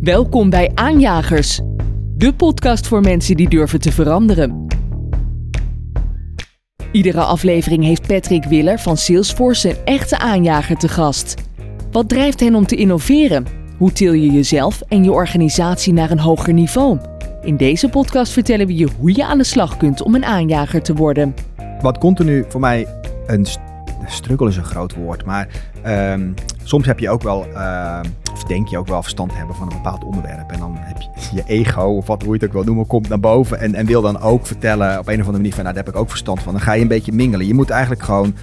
[0.00, 1.60] Welkom bij Aanjagers,
[2.16, 4.66] de podcast voor mensen die durven te veranderen.
[6.92, 11.34] Iedere aflevering heeft Patrick Willer van Salesforce een echte aanjager te gast.
[11.90, 13.46] Wat drijft hen om te innoveren?
[13.78, 16.98] Hoe til je jezelf en je organisatie naar een hoger niveau?
[17.42, 20.82] In deze podcast vertellen we je hoe je aan de slag kunt om een aanjager
[20.82, 21.34] te worden.
[21.80, 22.86] Wat continu voor mij
[23.26, 23.60] een st-
[24.06, 25.48] struggle is een groot woord, maar
[25.82, 26.30] ehm,
[26.68, 29.70] soms heb je ook wel, ehm, of denk je ook wel verstand te hebben van
[29.70, 30.50] een bepaald onderwerp.
[30.50, 33.08] En dan heb je je ego, of wat, hoe je het ook wil noemen, komt
[33.08, 35.74] naar boven en, en wil dan ook vertellen op een of andere manier van, nou
[35.74, 36.52] daar heb ik ook verstand van.
[36.52, 37.46] Dan ga je een beetje mingelen.
[37.46, 38.34] Je moet eigenlijk gewoon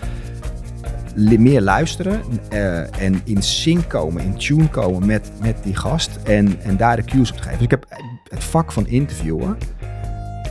[1.15, 6.62] meer luisteren eh, en in sync komen, in tune komen met, met die gast en,
[6.62, 7.53] en daar de cues op geven.
[7.53, 7.85] Dus ik heb
[8.29, 9.57] het vak van interviewen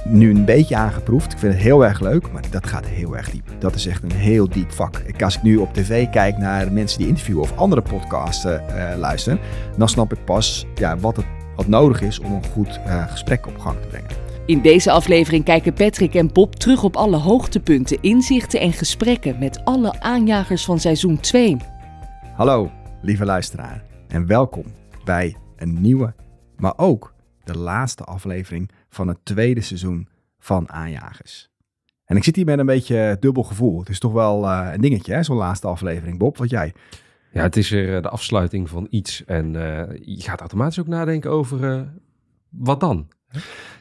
[0.05, 1.33] nu een beetje aangeproefd.
[1.33, 3.49] Ik vind het heel erg leuk, maar dat gaat heel erg diep.
[3.59, 4.99] Dat is echt een heel diep vak.
[4.99, 8.93] Ik, als ik nu op tv kijk naar mensen die interviewen of andere podcasts eh,
[8.93, 9.39] eh, luisteren,
[9.77, 13.47] dan snap ik pas ja, wat, het, wat nodig is om een goed eh, gesprek
[13.47, 14.11] op gang te brengen.
[14.47, 19.65] In deze aflevering kijken Patrick en Bob terug op alle hoogtepunten, inzichten en gesprekken met
[19.65, 21.57] alle aanjagers van seizoen 2.
[22.37, 22.71] Hallo,
[23.03, 24.65] lieve luisteraar, en welkom
[25.05, 26.15] bij een nieuwe,
[26.57, 31.53] maar ook de laatste aflevering van het tweede seizoen van Aanjagers.
[32.05, 33.79] En ik zit hier met een beetje dubbel gevoel.
[33.79, 36.19] Het is toch wel eh, een dingetje, hè, zo'n laatste aflevering.
[36.19, 36.73] Bob, wat jij?
[37.33, 39.25] Ja, het is weer eh, de afsluiting van iets.
[39.25, 41.89] En eh, je gaat automatisch ook nadenken over
[42.49, 43.09] wat dan?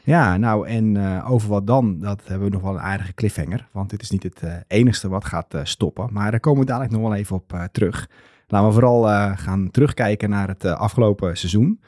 [0.04, 3.68] Ja, nou en over wat dan, dat hebben we nog wel een aardige cliffhanger.
[3.72, 6.08] Want dit is niet het enigste wat gaat stoppen.
[6.12, 8.08] Maar daar komen we dadelijk nog wel even op terug.
[8.46, 11.80] Laten we vooral gaan terugkijken naar het afgelopen seizoen.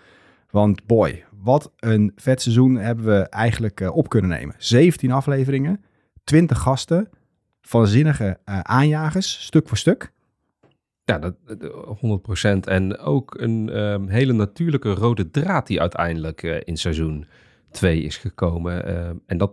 [0.57, 4.55] Want boy, wat een vet seizoen hebben we eigenlijk eh, op kunnen nemen.
[4.59, 5.85] 17 afleveringen,
[6.25, 7.09] 20 gasten,
[7.61, 10.13] van zinnige eh, aanjagers, stuk voor stuk.
[11.05, 11.99] Ja, dat, dat-
[12.67, 12.69] 100%.
[12.69, 17.27] En ook een ehm, hele natuurlijke rode draad die uiteindelijk eh, in seizoen
[17.71, 18.87] 2 is gekomen.
[18.87, 19.53] Ehm, en dat,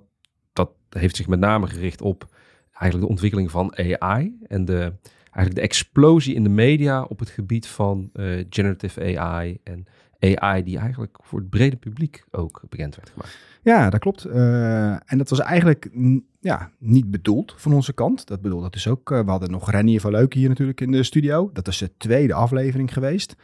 [0.53, 2.25] dat heeft zich met name gericht op
[2.71, 4.37] eigenlijk de ontwikkeling van AI.
[4.47, 4.93] En de,
[5.23, 8.09] eigenlijk de explosie in de media op het gebied van
[8.49, 9.59] generative AI.
[9.63, 9.87] En
[10.23, 13.37] AI die eigenlijk voor het brede publiek ook bekend werd gemaakt.
[13.63, 14.25] Ja, dat klopt.
[14.25, 15.89] Eh, en dat was eigenlijk
[16.39, 18.27] ja, niet bedoeld van onze kant.
[18.27, 19.11] Dat bedoel, dat is ook.
[19.11, 21.49] eh, we hadden nog Renier van Leuk hier natuurlijk in de studio.
[21.53, 23.35] Dat is de tweede aflevering geweest.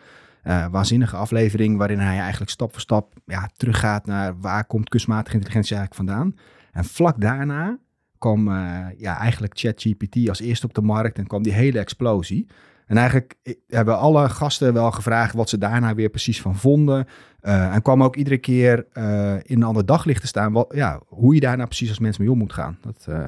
[0.44, 5.36] Eh waanzinnige aflevering waarin hij eigenlijk stap voor stap ja, teruggaat naar waar komt kunstmatige
[5.36, 6.36] intelligentie eigenlijk vandaan.
[6.72, 7.80] En vlak daarna
[8.18, 8.50] kwam
[8.98, 12.48] ja, eigenlijk ChatGPT als eerste op de markt en kwam die hele explosie.
[12.90, 13.36] En eigenlijk
[13.68, 17.08] hebben alle gasten wel gevraagd wat ze daarna weer precies van vonden.
[17.40, 20.52] Eh, en kwam ook iedere keer eh, in een ander daglicht te staan.
[20.52, 22.78] Wat, ja, hoe je daar nou precies als mens mee om moet gaan.
[22.82, 23.28] Dat, eh,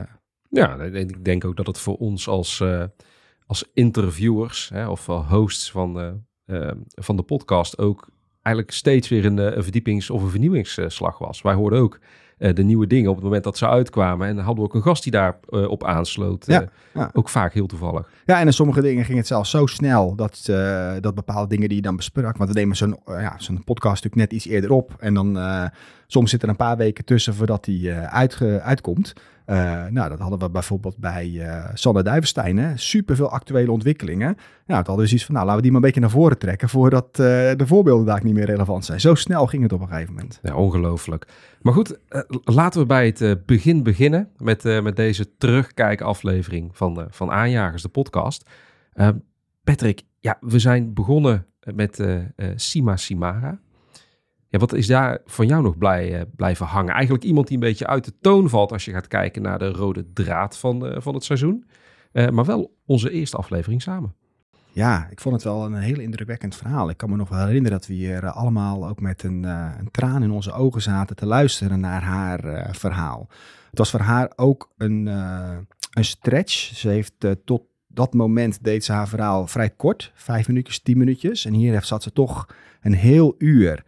[0.50, 2.64] Ja, ik denk ook dat het voor ons als,
[3.46, 6.24] als interviewers hè, of hosts van,
[6.88, 8.10] van de podcast ook
[8.42, 11.42] eigenlijk steeds weer een, een verdiepings- of een vernieuwingsslag was.
[11.42, 12.00] Wij hoorden ook
[12.42, 14.28] de nieuwe dingen op het moment dat ze uitkwamen.
[14.28, 16.46] En dan hadden we ook een gast die daarop op op aansloot.
[16.48, 17.10] Ja, Eh, ja.
[17.14, 18.10] Ook vaak heel toevallig.
[18.26, 21.68] Ja, en in sommige dingen ging het zelfs zo snel dat, eh, dat bepaalde dingen
[21.68, 22.38] die je dan besprak.
[22.38, 24.96] Want we nemen zo'n eh, ja, zo'n podcast natuurlijk net iets eerder op.
[25.00, 25.66] En dan eh,
[26.12, 29.14] soms zit er een paar weken tussen voordat die eh, uitge- uitkomt.
[29.46, 32.58] Eh, nou, dat hadden we bijvoorbeeld bij eh Sander Duivenstein.
[32.58, 32.78] Hè?
[32.78, 34.26] Super veel actuele ontwikkelingen.
[34.36, 34.36] Nou,
[34.66, 36.70] toen hadden we zoiets van, nou, laten we die maar een beetje naar voren trekken.
[36.70, 39.00] Voordat de voorbeelden daar niet meer relevant zijn.
[39.00, 40.40] Zo snel ging het op een gegeven moment.
[40.42, 41.28] Ja, ongelooflijk.
[41.62, 42.00] Maar goed,
[42.44, 48.50] laten we bij het begin beginnen met, met deze terugkijkaflevering van, van Aanjagers, de podcast.
[49.64, 52.06] Patrick, ja, we zijn begonnen met
[52.56, 53.60] Sima Simara.
[54.52, 56.94] Ja, wat is daar van jou nog blij, eh, blijven hangen?
[56.94, 59.70] Eigenlijk iemand die een beetje uit de toon valt als je gaat kijken naar de
[59.70, 61.66] rode draad van, eh, van het seizoen.
[62.12, 64.16] Eh, maar wel onze eerste aflevering samen.
[64.72, 66.90] Ja, ik vond het wel een heel indrukwekkend verhaal.
[66.90, 70.24] Ik kan me nog wel herinneren dat we hier allemaal ook met een, een traan
[70.24, 73.28] in onze ogen zaten te luisteren naar haar verhaal.
[73.70, 75.06] Het was voor haar ook een,
[75.92, 76.54] een stretch.
[76.54, 77.14] Ze heeft
[77.46, 81.46] tot dat moment deed ze haar verhaal vrij kort, vijf minuutjes, tien minuutjes.
[81.46, 82.46] En hier zat ze toch
[82.82, 83.84] een heel uur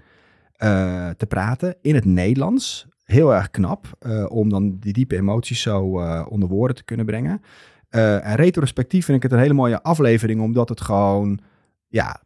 [0.53, 2.87] eh, te praten in het Nederlands.
[3.03, 7.05] Heel erg knap eh, om dan die diepe emoties zo eh, onder woorden te kunnen
[7.05, 7.41] brengen.
[7.89, 11.39] En retrospectief vind ik het een hele mooie aflevering, omdat het gewoon,
[11.87, 12.21] ja,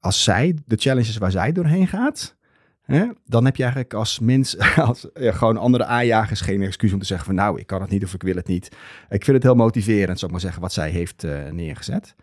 [0.00, 2.36] als zij, de challenges waar zij doorheen gaat,
[2.82, 7.06] hè, dan heb je eigenlijk als mens, als gewoon andere aanjagers geen excuus om te
[7.06, 8.66] zeggen van nou, ik kan het niet of ik wil het niet.
[9.08, 12.14] Ik vind het heel motiverend, zou ik maar zeggen, wat zij heeft neergezet.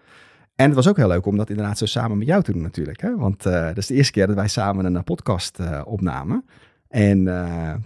[0.57, 2.62] En het was ook heel leuk om dat inderdaad zo samen met jou te doen
[2.62, 3.01] natuurlijk.
[3.01, 3.15] Hè?
[3.15, 6.45] Want eh dat is de eerste keer dat wij samen een eh, podcast eh, opnamen.
[6.88, 7.24] En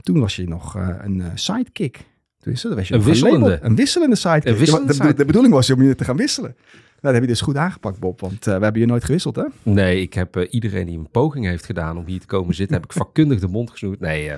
[0.01, 2.09] toen was je nog een sidekick.
[2.39, 3.59] Dus, dat was je Een wisselende.
[3.61, 4.51] Een wisselende sidekick.
[4.51, 6.55] Een wisselende de, de, bedoeling was om je te gaan wisselen.
[6.99, 8.19] dat heb je dus goed aangepakt, Bob.
[8.19, 9.45] Want we hebben je nooit gewisseld, hè?
[9.63, 12.85] Nee, ik heb iedereen die een poging heeft gedaan om hier te komen zitten, heb
[12.85, 13.99] ik vakkundig de mond gesnoerd.
[13.99, 14.31] Nee,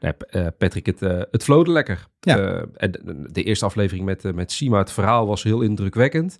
[0.00, 0.12] nee
[0.58, 1.00] Patrick, het,
[1.30, 2.06] het lekker.
[2.20, 2.64] Ja.
[2.76, 6.38] en de, de, eerste aflevering met, met Sima, het verhaal was heel indrukwekkend.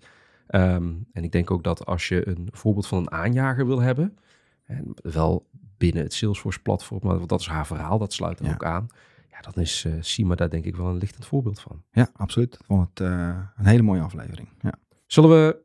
[0.49, 4.19] Ehm, en ik denk ook dat als je een voorbeeld van een aanjager wil hebben,
[4.65, 5.49] en wel
[5.79, 8.87] binnen het Salesforce-platform, want dat is haar verhaal, dat sluit er ook aan.
[9.31, 11.83] Ja, dan is uh, Sima daar denk ik wel een lichtend voorbeeld van.
[11.91, 12.55] Ja, absoluut.
[12.55, 14.49] Ik vond het uh, een hele mooie aflevering.
[14.61, 14.73] Ja.
[15.07, 15.57] Zullen we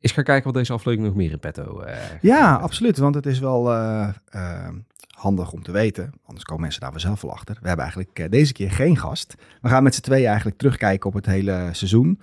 [0.00, 2.98] eens gaan kijken wat deze aflevering nog meer in petto uh, Ja, absoluut.
[2.98, 3.72] Want het is wel
[5.08, 6.12] handig om te weten.
[6.24, 7.58] Anders komen mensen daar zelf wel achter.
[7.60, 9.34] We hebben eigenlijk deze keer geen gast.
[9.60, 12.20] We gaan met z'n tweeën eigenlijk terugkijken op het hele seizoen.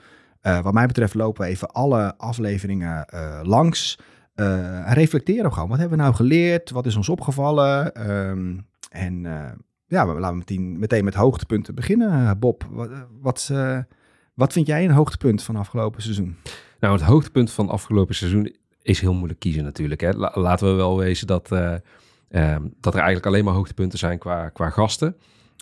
[0.62, 3.06] Wat mij betreft lopen we even alle afleveringen
[3.44, 3.98] langs
[4.36, 5.70] uh, reflecteren gewoon.
[5.70, 6.70] Wat hebben we nou geleerd?
[6.70, 7.94] Wat is ons opgevallen?
[7.94, 8.58] Ehm,
[8.90, 9.22] en
[9.88, 12.12] ja, laten we meteen, meteen met hoogtepunten beginnen.
[12.12, 12.90] Eh, Bob, wat,
[13.22, 13.52] wat,
[14.34, 16.36] wat vind jij een hoogtepunt van afgelopen seizoen?
[16.80, 20.02] Nou, het hoogtepunt van afgelopen seizoen is heel moeilijk kiezen natuurlijk.
[20.02, 20.14] Hè.
[20.14, 24.70] laten we wel wezen dat, um, dat er eigenlijk alleen maar hoogtepunten zijn qua, qua
[24.70, 25.16] gasten.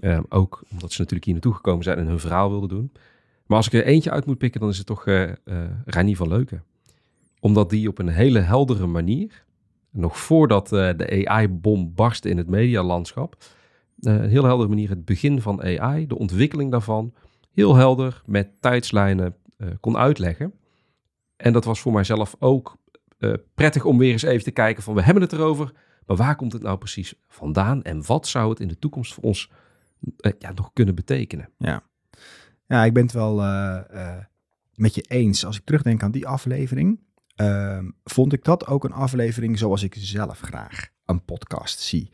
[0.03, 2.91] Um, ook omdat ze natuurlijk hier naartoe gekomen zijn en hun verhaal wilden doen.
[3.53, 5.31] Maar als ik er eentje uit moet pikken, dan is het toch uh,
[5.85, 6.63] Rani van Leuken
[7.44, 9.45] omdat die op een hele heldere manier,
[9.91, 13.35] nog voordat uh, de AI-bom barstte in het medialandschap,
[14.00, 17.13] uh, een heel heldere manier het begin van AI, de ontwikkeling daarvan,
[17.53, 20.53] heel helder met tijdslijnen uh, kon uitleggen.
[21.35, 22.77] En dat was voor mijzelf ook
[23.53, 25.73] prettig om weer eens even te kijken van we hebben het erover,
[26.06, 29.23] maar waar komt het nou precies vandaan en wat zou het in de toekomst voor
[29.23, 29.51] ons
[30.39, 31.49] ja, nog kunnen betekenen?
[31.57, 31.83] Ja.
[32.65, 33.36] Ja, ik ben het wel
[34.75, 35.45] met je eens.
[35.45, 37.00] Als ik terugdenk aan die aflevering,
[37.36, 42.10] Ehm, vond ik dat ook een aflevering zoals ik zelf graag een podcast zie.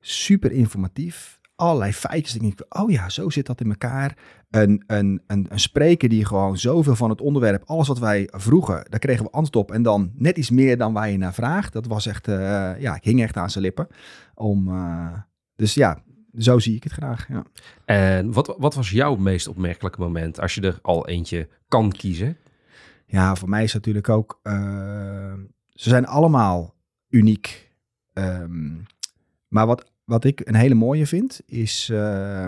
[0.00, 2.32] Super informatief, allerlei feitjes.
[2.32, 4.16] denk ik, oh ja, zo zit dat in elkaar.
[4.50, 8.86] Een, een, een, een spreker die gewoon zoveel van het onderwerp, alles wat wij vroegen,
[8.90, 9.72] daar kregen we antwoord op.
[9.72, 11.72] En dan net iets meer dan waar je naar vraagt.
[11.72, 13.86] Dat was echt, uh, ja, ik hing echt aan zijn lippen.
[14.34, 14.70] Om,
[15.56, 16.02] dus ja,
[16.32, 17.28] zo zie ik het graag.
[17.28, 17.44] Ja.
[17.84, 22.36] En wat, wat was jouw meest opmerkelijke moment als je er al eentje kan kiezen?
[23.06, 24.40] Ja, voor mij is het natuurlijk ook.
[24.42, 24.52] Uh,
[25.68, 26.74] ze zijn allemaal
[27.08, 27.72] uniek.
[28.14, 28.86] Um,
[29.48, 32.46] maar wat, wat ik een hele mooie vind, is uh,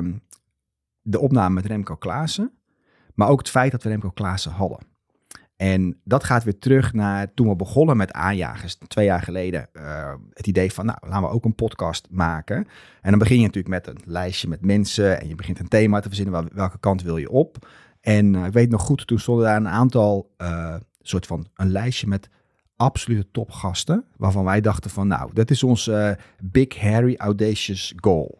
[1.02, 2.52] de opname met Remco Klaassen.
[3.14, 4.78] Maar ook het feit dat we Remco Klaassen hadden.
[5.60, 9.68] En dat gaat weer terug naar toen we begonnen met aanjagers, twee jaar geleden.
[9.72, 12.56] Uh, het idee van, nou, laten we ook een podcast maken.
[13.00, 16.00] En dan begin je natuurlijk met een lijstje met mensen en je begint een thema
[16.00, 17.68] te verzinnen, welke kant wil je op.
[18.00, 21.70] En uh, ik weet nog goed, toen stonden daar een aantal, uh, soort van een
[21.70, 22.28] lijstje met
[22.76, 24.04] absolute topgasten.
[24.16, 25.90] Waarvan wij dachten van, nou, dat is ons
[26.42, 28.39] Big Harry Audacious Goal.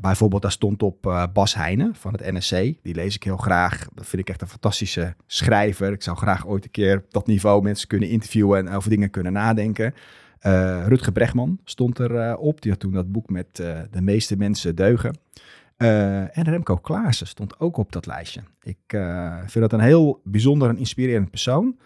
[0.00, 2.50] Bijvoorbeeld, daar stond op Bas Heijnen van het NSC.
[2.82, 3.88] Die lees ik heel graag.
[3.94, 5.92] Dat vind ik echt een fantastische schrijver.
[5.92, 9.10] Ik zou graag ooit een keer op dat niveau mensen kunnen interviewen en over dingen
[9.10, 9.94] kunnen nadenken.
[10.86, 12.62] Rutger Bregman stond er op.
[12.62, 13.56] Die had toen dat boek met
[13.90, 15.14] De meeste mensen deugen.
[15.78, 18.40] Uh, en Remco Klaassen stond ook op dat lijstje.
[18.62, 21.76] Ik uh, vind dat een heel bijzonder en inspirerend persoon.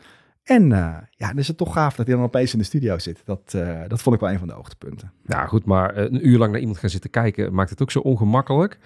[0.43, 2.99] En uh, ja, dan is het toch gaaf dat hij dan opeens in de studio
[2.99, 3.23] zit.
[3.25, 3.51] Dat,
[3.89, 5.13] dat vond ik wel een van de hoogtepunten.
[5.25, 7.99] Ja, goed, maar een uur lang naar iemand gaan zitten kijken maakt het ook zo
[7.99, 8.79] ongemakkelijk.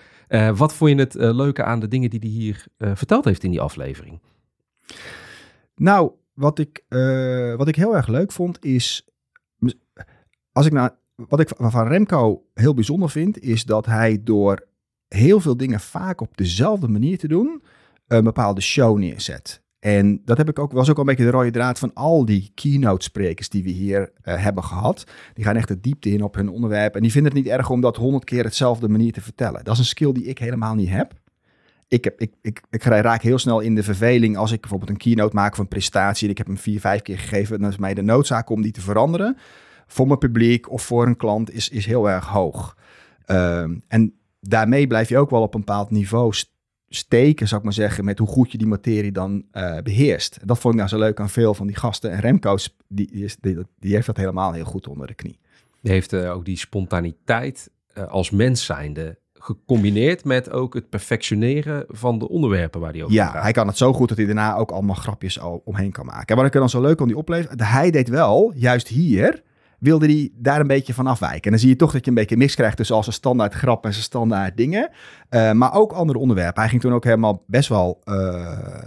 [0.54, 3.60] wat vond je het leuke aan de dingen die hij hier verteld heeft in die
[3.60, 4.20] aflevering?
[5.74, 6.84] Nou, wat ik,
[7.56, 9.08] wat ik heel erg leuk vond is...
[10.52, 14.66] Als ik nou, wat ik van Remco heel bijzonder vind, is dat hij door
[15.08, 17.62] heel veel dingen vaak op dezelfde manier te doen,
[18.06, 19.62] een bepaalde show neerzet.
[19.84, 22.24] En dat heb ik ook, was ook al een beetje de rode draad van al
[22.24, 25.04] die keynote sprekers die we hier uh, hebben gehad.
[25.34, 26.94] Die gaan echt de diepte in op hun onderwerp.
[26.94, 29.64] En die vinden het niet erg om dat honderd keer hetzelfde manier te vertellen.
[29.64, 31.12] Dat is een skill die ik helemaal niet heb.
[31.88, 34.96] Ik, heb, ik, ik, ik raak heel snel in de verveling als ik bijvoorbeeld een
[34.96, 36.24] keynote maak een presentatie.
[36.24, 37.60] En ik heb hem vier, vijf keer gegeven.
[37.60, 39.36] Dan is mij de noodzaak om die te veranderen.
[39.86, 42.76] Voor mijn publiek of voor een klant is, is heel erg hoog.
[43.26, 46.32] Um, en daarmee blijf je ook wel op een bepaald niveau
[46.94, 50.38] steken, zou ik maar zeggen, met hoe goed je die materie dan uh, beheerst.
[50.44, 52.10] Dat vond ik nou zo leuk aan veel van die gasten.
[52.10, 55.38] En Remco's, die, die, die heeft dat helemaal heel goed onder de knie.
[55.82, 61.84] Die heeft uh, ook die spontaniteit uh, als mens zijnde gecombineerd met ook het perfectioneren
[61.88, 64.56] van de onderwerpen waar hij over ja, hij kan het zo goed dat hij daarna
[64.56, 66.26] ook allemaal grapjes omheen kan maken.
[66.26, 69.42] En wat ik er dan zo leuk aan die oplevering, hij deed wel, juist hier,
[69.84, 71.42] wilde hij daar een beetje van afwijken.
[71.42, 73.54] En dan zie je toch dat je een beetje mis krijgt tussen al zijn standaard
[73.54, 74.90] grap en zijn standaard dingen.
[75.30, 76.60] Uh, maar ook andere onderwerpen.
[76.60, 78.14] Hij ging toen ook helemaal best wel, uh,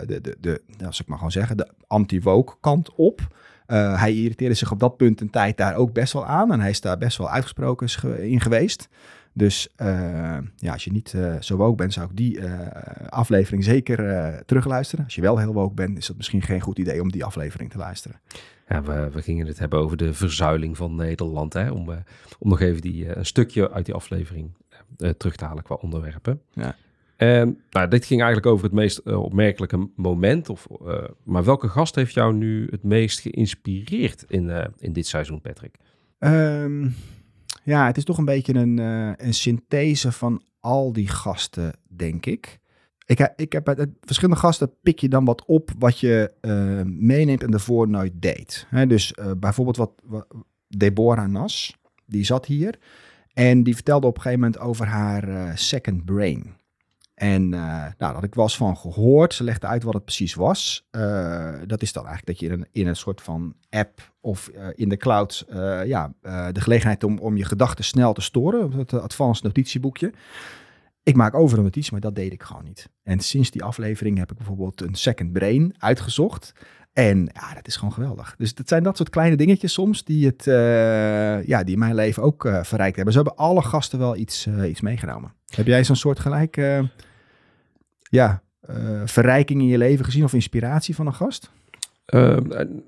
[0.05, 3.35] de, de, de, als ik maar gewoon zeggen, de anti-woke kant op.
[3.67, 6.51] Uh, hij irriteerde zich op dat punt een tijd daar ook best wel aan.
[6.51, 7.87] En hij is daar best wel uitgesproken
[8.19, 8.89] in geweest.
[9.33, 9.73] Dus
[10.55, 12.39] ja, als je niet zo woke bent, zou ik die
[13.09, 13.97] aflevering zeker
[14.45, 15.05] terugluisteren.
[15.05, 17.69] Als je wel heel woke bent, is het misschien geen goed idee om die aflevering
[17.71, 18.19] te luisteren.
[18.67, 21.53] Ja, we, we gingen het hebben over de verzuiling van Nederland.
[21.53, 21.71] Hè?
[21.71, 21.89] Om,
[22.39, 24.51] om nog even die, een stukje uit die aflevering
[25.17, 26.41] terug te halen qua onderwerpen.
[26.53, 26.75] Ja.
[27.17, 30.50] En nou, dit ging eigenlijk over het meest uh, opmerkelijke moment.
[30.50, 35.07] Of, uh, maar welke gast heeft jou nu het meest geïnspireerd in, uh, in dit
[35.07, 35.77] seizoen, Patrick?
[36.19, 36.95] Um,
[37.63, 38.77] ja, het is toch een beetje een,
[39.27, 42.59] een synthese van al die gasten, denk ik.
[43.07, 46.33] Ik, ik heb uit verschillende gasten pik je dan wat op wat je
[46.85, 48.67] meeneemt en daarvoor nooit deed.
[48.87, 50.27] Dus bijvoorbeeld wat, wat
[50.67, 52.79] Deborah Nas, die zat hier.
[53.33, 56.55] En die vertelde op een gegeven moment over haar second brain.
[57.13, 59.33] En nou, daar had ik wel eens van gehoord.
[59.33, 60.87] Ze legde uit wat het precies was.
[61.65, 64.97] Dat is dan eigenlijk dat je in een, een soort van app of in de
[64.97, 65.45] cloud
[65.85, 66.13] ja,
[66.51, 68.71] de gelegenheid om, om je gedachten snel te storen.
[68.71, 70.13] Het advanced notitieboekje.
[71.07, 72.89] Ik maak over een notitie, maar dat deed ik gewoon niet.
[73.03, 76.53] En sinds die aflevering heb ik bijvoorbeeld een second brain uitgezocht.
[76.93, 78.35] En ja, dat is gewoon geweldig.
[78.37, 80.43] Dus dat zijn dat soort kleine dingetjes soms die, het,
[81.47, 83.13] ja, die mijn leven ook verrijkt hebben.
[83.13, 85.33] Ze hebben alle gasten wel iets, iets meegenomen.
[85.55, 86.55] Heb jij zo'n soort gelijk
[88.09, 88.41] ja,
[89.05, 91.51] verrijking in je leven gezien of inspiratie van een gast?
[92.13, 92.37] Uh,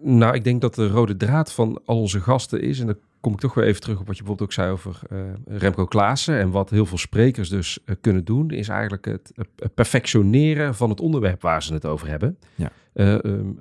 [0.01, 3.33] nou, ik denk dat de rode draad van al onze gasten is, en dan kom
[3.33, 6.39] ik toch weer even terug op wat je bijvoorbeeld ook zei over uh, Remco Klaassen
[6.39, 9.33] en wat heel veel sprekers dus uh, kunnen doen, is eigenlijk het
[9.73, 12.37] perfectioneren van het onderwerp waar ze het over hebben.
[12.55, 12.71] Ja.
[12.93, 13.57] Um,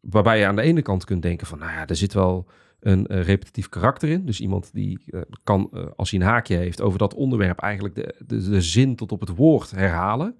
[0.00, 2.46] waarbij je aan de ene kant kunt denken van, nou ja, er zit wel
[2.80, 4.26] een repetitief karakter in.
[4.26, 5.04] Dus iemand die
[5.44, 9.12] kan, als hij een haakje heeft over dat onderwerp, eigenlijk de, de, de zin tot
[9.12, 10.36] op het woord herhalen.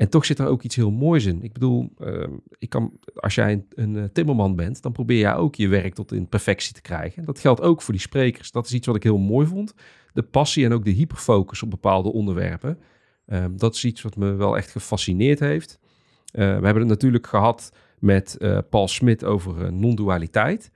[0.00, 1.42] En toch zit er ook iets heel moois in.
[1.42, 2.26] Ik bedoel, uh,
[2.58, 6.12] ik kan, als jij een, eh, timmerman bent, dan probeer jij ook je werk tot
[6.12, 7.24] in perfectie te krijgen.
[7.24, 8.50] Dat geldt ook voor die sprekers.
[8.50, 9.74] Dat is iets wat ik heel mooi vond.
[10.12, 12.78] De passie en ook de hyperfocus op bepaalde onderwerpen.
[13.26, 15.78] Uh, dat is iets wat me wel echt gefascineerd heeft.
[15.82, 15.88] Uh,
[16.32, 20.70] we hebben het natuurlijk gehad met uh, Paul Smit over non-dualiteit.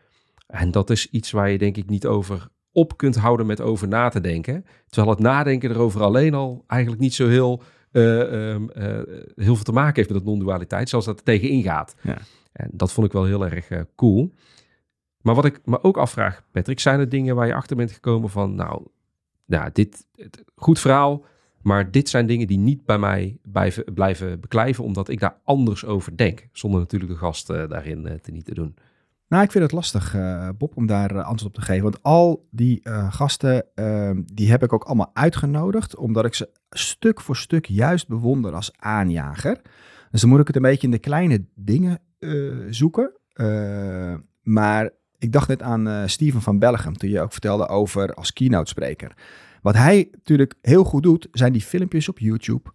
[0.46, 3.88] En dat is iets waar je denk ik niet over op kunt houden met over
[3.88, 4.64] na te denken.
[4.88, 7.62] Terwijl het nadenken erover alleen al eigenlijk niet zo heel
[7.96, 8.84] um, uh,
[9.34, 11.94] heel veel te maken heeft met dat non-dualiteit, zoals dat er tegen ingaat.
[12.00, 12.18] Ja.
[12.52, 14.32] En dat vond ik wel heel erg uh, cool.
[15.20, 18.30] Maar wat ik me ook afvraag, Patrick, zijn er dingen waar je achter bent gekomen
[18.30, 18.86] van, nou,
[19.44, 20.06] nou dit,
[20.54, 21.24] goed verhaal,
[21.62, 25.84] maar dit zijn dingen die niet bij mij blijven, blijven beklijven, omdat ik daar anders
[25.84, 28.74] over denk, zonder natuurlijk de gast daarin te niet te doen.
[29.34, 31.82] Nou, ik vind het lastig, uh, Bob, om daar uh, antwoord op te geven.
[31.82, 36.50] Want al die uh, gasten, ehm, die heb ik ook allemaal uitgenodigd, omdat ik ze
[36.70, 39.60] stuk voor stuk juist bewonder als aanjager.
[40.10, 42.00] Dus dan moet ik het een beetje in de kleine dingen
[42.70, 43.12] zoeken.
[44.42, 48.68] maar ik dacht net aan Steven van Bellegem, toen je ook vertelde over als keynote
[48.70, 49.16] spreker.
[49.62, 52.70] Wat hij natuurlijk heel goed doet, zijn die filmpjes op YouTube.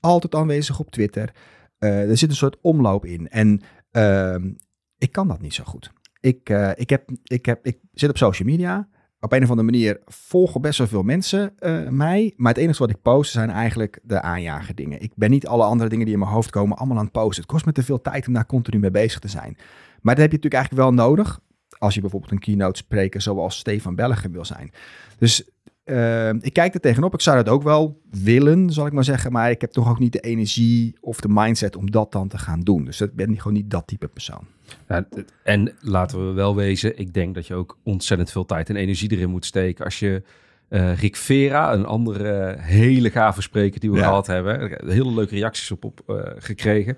[0.00, 1.34] Altijd aanwezig op Twitter.
[1.78, 3.28] er zit een soort omloop in.
[3.28, 4.50] En ehm,
[4.98, 5.92] ik kan dat niet zo goed.
[6.20, 8.88] Ik, uh, ik, heb, ik, heb, ik zit op social media.
[9.20, 12.34] Op een of andere manier volgen best wel veel mensen uh, mij.
[12.36, 15.00] Maar het enige wat ik post zijn eigenlijk de aanjager dingen.
[15.00, 17.42] Ik ben niet alle andere dingen die in mijn hoofd komen allemaal aan het posten.
[17.42, 19.56] Het kost me te veel tijd om daar continu mee bezig te zijn.
[20.00, 21.40] Maar dat heb je natuurlijk eigenlijk wel nodig.
[21.78, 24.72] Als je bijvoorbeeld een keynote spreker zoals Stefan Belgen wil zijn.
[25.18, 25.50] Dus
[25.90, 27.14] uh, ik kijk er tegenop.
[27.14, 29.32] Ik zou dat ook wel willen, zal ik maar zeggen.
[29.32, 32.38] Maar ik heb toch ook niet de energie of de mindset om dat dan te
[32.38, 32.84] gaan doen.
[32.84, 34.46] Dus ik ben gewoon niet dat type persoon.
[34.88, 35.08] Ja,
[35.42, 39.12] en laten we wel wezen, ik denk dat je ook ontzettend veel tijd en energie
[39.12, 39.84] erin moet steken.
[39.84, 40.22] Als je
[40.68, 45.70] uh, Rick Vera, een andere hele gave spreker die we gehad hebben, hele leuke reacties
[45.70, 46.96] op, op uh, gekregen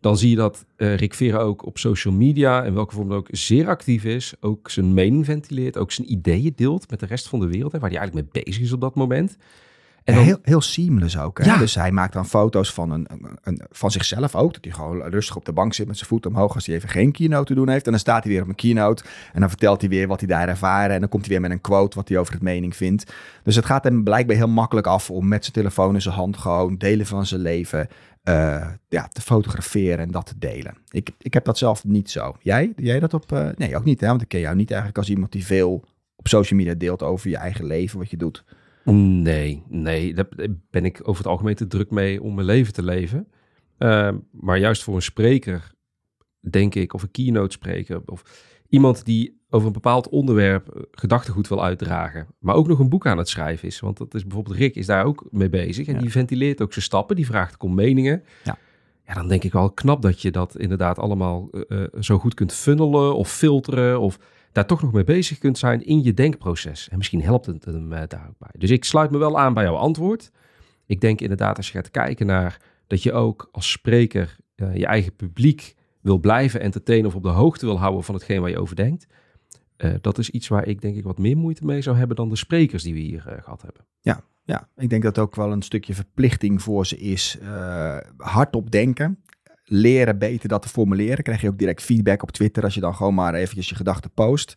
[0.00, 3.16] dan zie je dat uh, Rick Vera ook op social media, en welke vorm dan
[3.16, 4.34] ook, zeer actief is.
[4.40, 7.78] Ook zijn mening ventileert, ook zijn ideeën deelt met de rest van de wereld, hè,
[7.78, 9.36] waar hij eigenlijk mee bezig is op dat moment.
[10.04, 11.38] En dan, heel, heel seamless ook.
[11.38, 11.44] Hè?
[11.44, 11.56] Ja.
[11.56, 13.06] Dus hij maakt dan foto's van, een,
[13.42, 14.52] een, van zichzelf ook.
[14.52, 16.88] Dat hij gewoon rustig op de bank zit met zijn voet omhoog als hij even
[16.88, 17.84] geen keynote te doen heeft.
[17.84, 20.28] En dan staat hij weer op een keynote en dan vertelt hij weer wat hij
[20.28, 20.94] daar ervaren.
[20.94, 23.12] En dan komt hij weer met een quote wat hij over het mening vindt.
[23.42, 26.36] Dus het gaat hem blijkbaar heel makkelijk af om met zijn telefoon in zijn hand
[26.36, 27.88] gewoon delen van zijn leven
[28.28, 30.76] uh, ja, te fotograferen en dat te delen.
[30.90, 32.36] Ik, ik heb dat zelf niet zo.
[32.40, 32.72] Jij?
[32.76, 33.32] Doe jij dat op?
[33.32, 34.00] Uh, nee, ook niet.
[34.00, 34.06] Hè?
[34.06, 35.84] Want ik ken jou niet eigenlijk als iemand die veel
[36.16, 38.44] op social media deelt over je eigen leven, wat je doet.
[38.84, 40.28] Nee, nee, daar
[40.70, 43.28] ben ik over het algemeen te druk mee om mijn leven te leven.
[43.78, 45.72] Uh, maar juist voor een spreker,
[46.40, 48.22] denk ik, of een keynote spreker, of
[48.68, 53.06] iemand die over een bepaald onderwerp eh, gedachtegoed wil uitdragen, maar ook nog een boek
[53.06, 53.80] aan het schrijven is.
[53.80, 56.84] Want dat is bijvoorbeeld Rick is daar ook mee bezig en die ventileert ook zijn
[56.84, 58.22] stappen, die vraagt om meningen.
[58.44, 58.56] Ja.
[59.06, 62.52] ja, dan denk ik wel knap dat je dat inderdaad allemaal uh, zo goed kunt
[62.52, 64.18] funnelen of filteren of
[64.52, 66.88] daar toch nog mee bezig kunt zijn in je denkproces.
[66.88, 68.50] En misschien helpt het hem uh, daar ook bij.
[68.58, 70.30] Dus ik sluit me wel aan bij jouw antwoord.
[70.86, 74.86] Ik denk inderdaad, als je gaat kijken naar dat je ook als spreker uh, je
[74.86, 78.58] eigen publiek wil blijven entertainen of op de hoogte wil houden van hetgeen waar je
[78.58, 79.06] over denkt.
[79.84, 82.28] Uh, dat is iets waar ik denk ik wat meer moeite mee zou hebben dan
[82.28, 83.86] de sprekers die we hier uh, gehad hebben.
[84.00, 87.38] Ja, ja, ik denk dat ook wel een stukje verplichting voor ze is.
[87.42, 89.22] Uh, hardop denken,
[89.64, 91.24] leren beter dat te formuleren.
[91.24, 94.10] Krijg je ook direct feedback op Twitter als je dan gewoon maar eventjes je gedachten
[94.10, 94.56] post.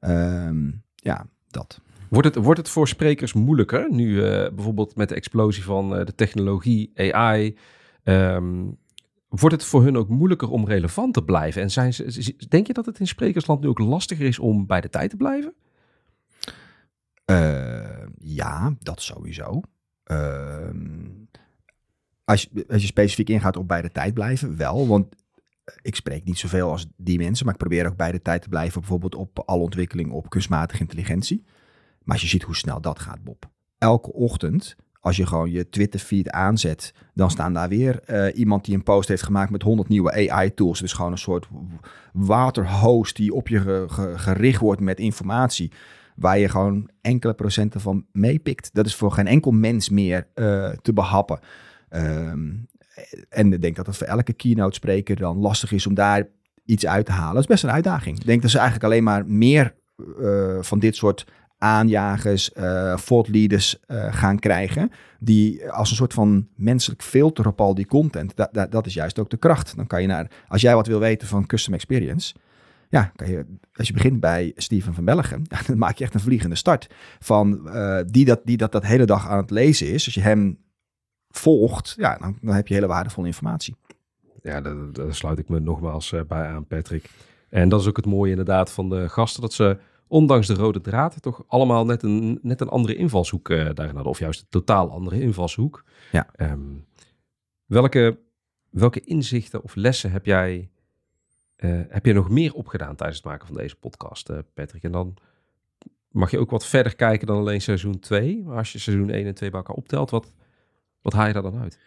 [0.00, 1.80] Ehm, ja, dat.
[2.08, 4.20] Wordt het, wordt het voor sprekers moeilijker nu
[4.54, 7.56] bijvoorbeeld met de explosie van de technologie, AI?
[8.04, 8.78] Um,
[9.40, 11.62] wordt het voor hun ook moeilijker om relevant te blijven?
[11.62, 14.80] En zijn ze, denk je dat het in sprekersland nu ook lastiger is om bij
[14.80, 15.54] de tijd te blijven?
[17.30, 19.60] Uh, ja, dat sowieso.
[20.06, 20.68] Uh,
[22.24, 24.86] als, je, als je specifiek ingaat op bij de tijd blijven, wel.
[24.86, 25.14] Want
[25.82, 28.48] ik spreek niet zoveel als die mensen, maar ik probeer ook bij de tijd te
[28.48, 31.44] blijven, bijvoorbeeld op alle ontwikkeling op kunstmatige intelligentie.
[32.02, 33.50] Maar als je ziet hoe snel dat gaat, Bob.
[33.78, 38.64] Elke ochtend als je gewoon je Twitter feed aanzet, dan staan daar weer uh, iemand
[38.64, 40.80] die een post heeft gemaakt met 100 nieuwe AI tools.
[40.80, 41.48] Dus gewoon een soort
[42.12, 45.72] waterhoos die op je ge, ge, gericht wordt met informatie.
[46.16, 48.70] Waar je gewoon enkele procenten van meepikt.
[48.72, 51.38] Dat is voor geen enkel mens meer uh, te behappen.
[51.90, 52.68] Um,
[53.28, 56.28] en ik denk dat het voor elke keynote spreker dan lastig is om daar
[56.64, 57.34] iets uit te halen.
[57.34, 58.18] Dat is best een uitdaging.
[58.18, 59.74] Ik denk dat ze eigenlijk alleen maar meer
[60.20, 61.26] uh, van dit soort
[61.62, 64.90] aanjagers, uh, thought leaders uh, gaan krijgen.
[65.18, 68.34] Die als een soort van menselijk filter op al die content.
[68.70, 69.76] Dat, is juist ook de kracht.
[69.76, 72.34] Dan kan je naar, als jij wat wil weten van custom experience.
[72.88, 76.20] Ja, kan je, als je begint bij Steven van Belgen, dan maak je echt een
[76.20, 76.86] vliegende start.
[77.18, 80.04] Van uh, die, dat, die dat dat hele dag aan het lezen is.
[80.04, 80.58] Als je hem
[81.30, 83.74] volgt, ja, dan, dan heb je hele waardevolle informatie.
[84.42, 87.10] Ja, daar sluit ik me nogmaals bij aan, Patrick.
[87.48, 89.78] En dat is ook het mooie inderdaad van de gasten, dat ze
[90.12, 94.12] ondanks de rode draad, toch allemaal net een, net een andere invalshoek uh, daarin hadden.
[94.12, 95.84] Of juist een totaal andere invalshoek.
[96.10, 96.28] Ja.
[96.36, 96.86] Um,
[97.66, 98.18] welke,
[98.70, 100.70] welke inzichten of lessen heb jij,
[101.56, 104.82] uh, heb je nog meer opgedaan tijdens het maken van deze podcast, uh, Patrick?
[104.82, 105.14] En dan
[106.08, 108.42] mag je ook wat verder kijken dan alleen seizoen 2.
[108.42, 110.32] Maar als je seizoen 1 en 2 bij elkaar optelt, wat,
[111.02, 111.78] wat haal je daar dan uit?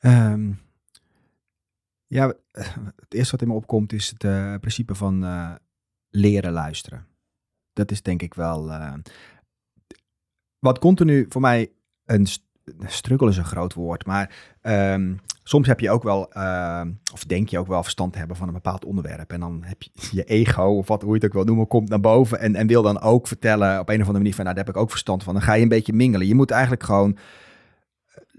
[0.00, 0.60] Um,
[2.06, 2.34] ja,
[2.96, 5.26] het eerste wat in me opkomt is het principe van
[6.10, 7.08] leren luisteren
[7.80, 8.68] dat is denk ik wel.
[8.68, 8.92] Uh,
[10.58, 11.70] wat continu voor mij
[12.04, 12.26] een
[12.86, 17.48] struggle is een groot woord, maar um, soms heb je ook wel, uh, of denk
[17.48, 19.32] je ook wel verstand te hebben van een bepaald onderwerp.
[19.32, 21.88] En dan heb je je ego, of wat, hoe je het ook wil noemen, komt
[21.88, 24.56] naar boven en, en wil dan ook vertellen op een of andere manier van, nou
[24.56, 25.34] daar heb ik ook verstand van.
[25.34, 26.26] Dan ga je een beetje mingelen.
[26.26, 27.18] Je moet eigenlijk gewoon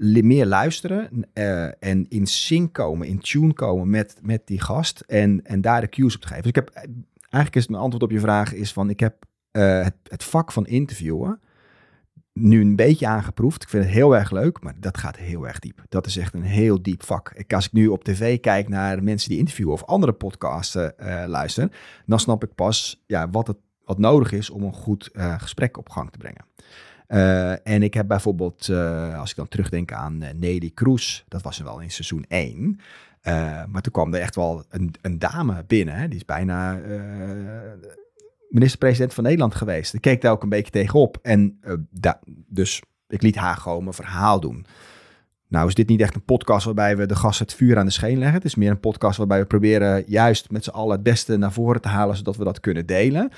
[0.02, 5.46] meer luisteren uh, en in sync komen, in tune komen met, met die gast en,
[5.46, 6.44] en daar de cues op te geven.
[6.44, 6.70] Dus ik heb,
[7.30, 10.68] eigenlijk is mijn antwoord op je vraag is van, ik heb uh, het, vak van
[10.68, 11.40] interviewen
[12.34, 13.64] nu een beetje aangeproefd.
[13.64, 15.86] Ik vind het heel erg leuk, maar dat gaat heel erg diep.
[15.90, 17.44] Dat is echt een heel diep vak.
[17.48, 20.90] Als ik nu op tv kijk naar mensen die interviewen of andere podcasts uh,
[21.28, 21.72] luisteren,
[22.06, 25.78] dan snap ik pas ja, wat, het, wat nodig is om een goed uh, gesprek
[25.78, 26.46] op gang te brengen.
[27.64, 28.70] En ik heb bijvoorbeeld,
[29.16, 32.80] als ik dan terugdenk aan Nelly Kroes, dat was wel in seizoen 1.
[33.68, 36.80] maar toen kwam er echt wel een, een dame binnen, hè, die is bijna
[38.52, 39.94] minister-president van Nederland geweest.
[39.94, 41.18] Ik keek daar ook een beetje tegenop.
[41.22, 42.12] En uh,
[42.48, 44.66] dus ik liet haar gewoon mijn verhaal doen.
[45.48, 47.92] Nou is dit niet echt een podcast waarbij we de gas het vuur aan de
[47.92, 48.38] scheen leggen.
[48.38, 51.52] Het is meer een podcast waarbij we proberen juist met z'n allen het beste naar
[51.52, 53.32] voren te halen, zodat we dat kunnen delen.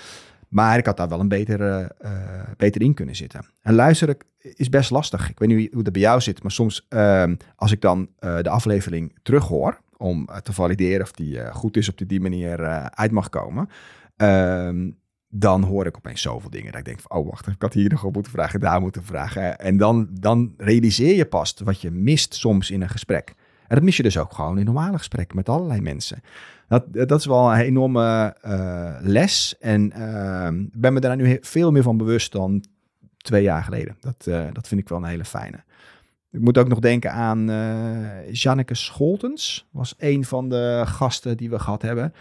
[0.47, 2.11] Maar ik had daar wel een beter, uh,
[2.57, 3.45] beter in kunnen zitten.
[3.61, 5.29] En luisteren is best lastig.
[5.29, 7.23] Ik weet niet hoe dat bij jou zit, maar soms uh,
[7.55, 12.07] als ik dan de aflevering terughoor, om te valideren of die goed is op die,
[12.07, 13.69] die manier uit mag komen,
[14.15, 14.89] ehm,
[15.35, 16.71] dan hoor ik opeens zoveel dingen.
[16.71, 19.03] Dat ik denk van, oh wacht, ik had hier nog op moeten vragen, daar moeten
[19.03, 19.59] vragen.
[19.59, 23.33] En dan, dan realiseer je pas wat je mist soms in een gesprek.
[23.67, 26.21] En dat mis je dus ook gewoon in normale gesprekken met allerlei mensen.
[26.67, 29.55] Dat, dat is wel een enorme uh, les.
[29.59, 32.63] En uh, ben me daar nu veel meer van bewust dan
[33.17, 33.97] twee jaar geleden.
[33.99, 35.63] Dat, uh, dat vind ik wel een hele fijne.
[36.31, 39.67] Ik moet ook nog denken aan uh, Janneke Scholtens.
[39.71, 42.13] Was een van de gasten die we gehad hebben.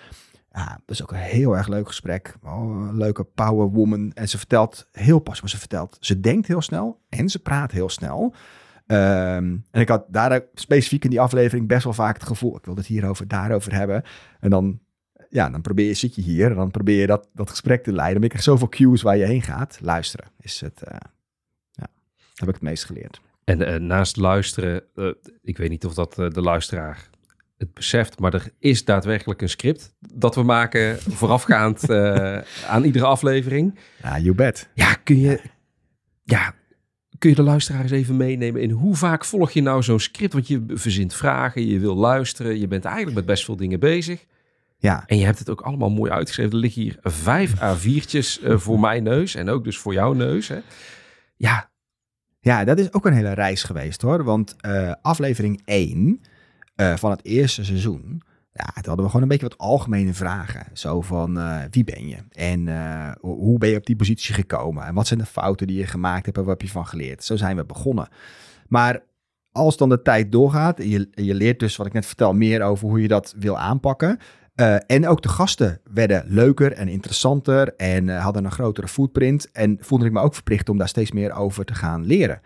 [0.54, 2.34] Ja, dat is ook een heel erg leuk gesprek.
[2.42, 4.12] Oh, een leuke power woman.
[4.12, 5.96] En ze vertelt heel pas, maar ze vertelt.
[6.00, 8.34] Ze denkt heel snel en ze praat heel snel.
[8.86, 12.64] Um, en ik had daar specifiek in die aflevering best wel vaak het gevoel, ik
[12.64, 14.02] wil het hierover, daarover hebben.
[14.40, 14.80] En dan,
[15.28, 17.92] ja, dan probeer je, zit je hier en dan probeer je dat, dat gesprek te
[17.92, 18.22] leiden.
[18.22, 19.78] Heb ik zoveel cues waar je heen gaat.
[19.80, 20.96] Luisteren is het, uh,
[21.70, 21.86] ja,
[22.34, 23.20] heb ik het meest geleerd.
[23.44, 25.12] En uh, naast luisteren, uh,
[25.42, 27.10] ik weet niet of dat de luisteraar
[27.62, 32.38] het beseft, maar er is daadwerkelijk een script dat we maken voorafgaand uh,
[32.72, 33.78] aan iedere aflevering.
[34.02, 34.68] Ja, you bet.
[34.74, 35.40] Ja, kun je,
[36.22, 36.54] ja,
[37.18, 40.32] kun je de luisteraars even meenemen in hoe vaak volg je nou zo'n script?
[40.32, 44.24] Want je verzint vragen, je wil luisteren, je bent eigenlijk met best veel dingen bezig.
[44.78, 45.04] Ja.
[45.06, 46.52] En je hebt het ook allemaal mooi uitgeschreven.
[46.52, 50.48] Er liggen hier vijf A4'tjes uh, voor mijn neus en ook dus voor jouw neus.
[50.48, 50.58] Hè.
[51.36, 51.70] Ja.
[52.40, 54.24] ja, dat is ook een hele reis geweest hoor.
[54.24, 56.20] Want uh, aflevering 1
[56.76, 60.66] uh, van het eerste seizoen, ja, toen hadden we gewoon een beetje wat algemene vragen.
[60.72, 62.16] Zo van, uh, wie ben je?
[62.30, 64.84] En uh, hoe ben je op die positie gekomen?
[64.84, 67.24] En wat zijn de fouten die je gemaakt hebt en wat heb je van geleerd?
[67.24, 68.08] Zo zijn we begonnen.
[68.68, 69.02] Maar
[69.52, 72.62] als dan de tijd doorgaat, en je, je leert dus, wat ik net vertel, meer
[72.62, 74.18] over hoe je dat wil aanpakken.
[74.86, 79.50] En ook de gasten werden leuker en interessanter en hadden een grotere footprint.
[79.50, 82.40] En voelde ik me ook verplicht om daar steeds meer over te gaan leren.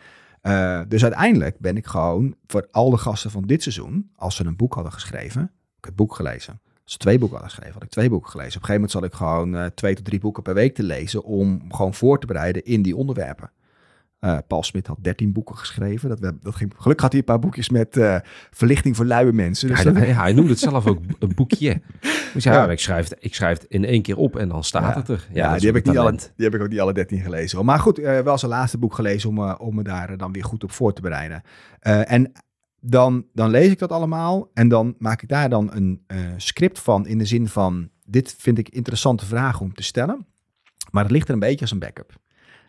[0.47, 4.45] Uh, dus uiteindelijk ben ik gewoon voor al de gasten van dit seizoen, als ze
[4.45, 6.61] een boek hadden geschreven, heb ik het boek gelezen.
[6.83, 8.57] Als ze twee boeken hadden geschreven, had ik twee boeken gelezen.
[8.57, 10.83] Op een gegeven moment zat ik gewoon uh, twee tot drie boeken per week te
[10.83, 13.51] lezen om gewoon voor te bereiden in die onderwerpen.
[14.27, 16.09] Uh, Paul Smit had 13 boeken geschreven.
[16.09, 18.17] Dat, dat ging, gelukkig had hij een paar boekjes met uh,
[18.51, 19.69] verlichting voor luie mensen.
[19.69, 21.81] Dus ja, hij, hij noemde het zelf ook een boekje.
[22.35, 22.71] Dus ja, ja.
[22.71, 25.27] Ik, schrijf ik schrijf het in één keer op en dan staat het er.
[25.33, 27.65] Ja, die, heb ik niet alle, die heb ik ook niet alle 13 gelezen.
[27.65, 30.65] Maar goed, uh, wel zijn laatste boek gelezen om, om me daar dan weer goed
[30.65, 31.43] op voor te bereiden.
[31.81, 32.33] en
[32.81, 36.05] dan, dan lees ik dat allemaal en dan maak ik daar dan een
[36.37, 37.89] script van in de zin van...
[38.05, 40.27] dit vind ik interessante vragen om te stellen.
[40.91, 42.13] Maar het ligt er een beetje als een backup.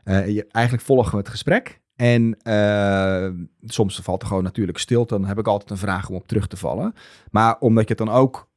[0.08, 1.82] Je, eigenlijk volgen we het gesprek.
[1.96, 3.30] En uh,
[3.62, 5.14] soms valt er gewoon natuurlijk stilte.
[5.14, 6.94] Dan heb ik altijd een vraag om op terug te vallen.
[7.32, 8.50] Maar omdat je dan ook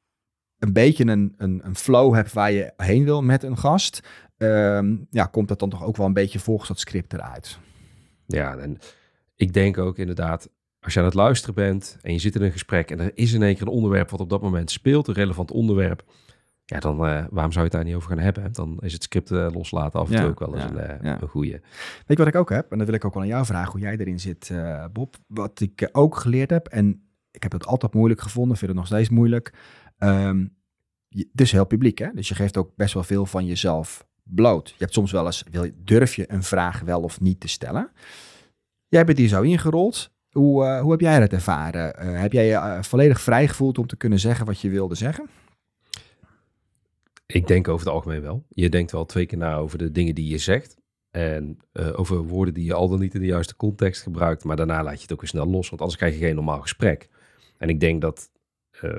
[0.59, 4.01] een beetje een, een, een flow hebt waar je heen wil met een gast.
[4.39, 7.59] Uh, ja, komt dat dan toch ook wel een beetje volgens dat script eruit.
[8.27, 8.79] Ja, en
[9.37, 12.53] ik denk ook inderdaad, als je aan het luisteren bent en je zit in een
[12.53, 15.15] gesprek en er is in één keer een onderwerp wat op dat moment speelt, een
[15.15, 16.05] relevant onderwerp.
[16.71, 18.53] Ja, dan uh, waarom zou je het daar niet over gaan hebben?
[18.53, 20.97] Dan is het script uh, loslaten af en toe Ja, ook wel eens ja, een,
[20.99, 21.21] uh, ja.
[21.23, 21.51] een goeie.
[21.53, 21.63] Weet
[22.07, 22.73] je wat ik ook heb?
[22.73, 25.17] En dat wil ik ook wel aan jou vragen, hoe jij erin zit, eh, Bob.
[25.27, 28.79] Wat ik eh, ook geleerd heb, en ik heb het altijd moeilijk gevonden, vind het
[28.81, 29.53] nog steeds moeilijk.
[29.99, 30.47] Ehm,
[31.09, 32.09] je, is heel publiek, hè?
[32.15, 34.69] Dus je geeft ook best wel veel van jezelf bloot.
[34.69, 37.49] Je hebt soms wel eens, wil, je- durf je een vraag wel of niet te
[37.49, 37.91] stellen?
[38.89, 40.11] Jij bent hier zo ingerold.
[40.31, 41.97] Hoe, eh, hoe heb jij dat ervaren?
[41.97, 44.95] Eh, heb jij je eh, volledig vrij gevoeld om te kunnen zeggen wat je wilde
[44.95, 45.29] zeggen?
[47.33, 48.47] Ik denk over het algemeen wel.
[48.49, 50.77] Je denkt wel twee keer na over de dingen die je zegt.
[51.11, 54.45] En eh, over woorden die je al dan niet in de juiste context gebruikt.
[54.45, 55.69] Maar daarna laat je het ook weer snel los.
[55.69, 57.09] Want anders krijg je geen normaal gesprek.
[57.59, 58.31] En ik denk dat,
[58.71, 58.97] eh,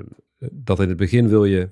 [0.52, 1.70] dat in het begin wil je,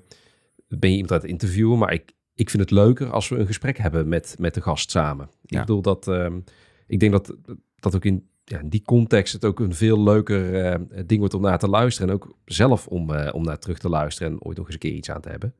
[0.67, 1.77] ben je iemand aan het interviewen.
[1.77, 4.91] Maar ik, ik vind het leuker als we een gesprek hebben met, met de gast
[4.91, 5.29] samen.
[5.41, 5.59] Ja.
[5.59, 6.39] Ik bedoel dat, ehm,
[6.87, 7.35] ik denk dat,
[7.75, 11.33] dat ook in, ja, in die context het ook een veel leuker eh, ding wordt
[11.33, 12.09] om naar te luisteren.
[12.09, 14.81] En ook zelf om, eh, om naar terug te luisteren en ooit nog eens een
[14.81, 15.53] keer iets aan te hebben.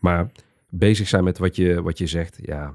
[0.00, 0.30] Maar
[0.68, 2.74] bezig zijn met wat je, wat je zegt, ja,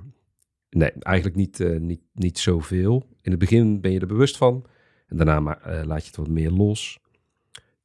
[0.70, 3.08] nee, eigenlijk niet, eh, niet, niet zoveel.
[3.22, 4.66] In het begin ben je er bewust van
[5.08, 7.00] en daarna eh, laat je het wat meer los.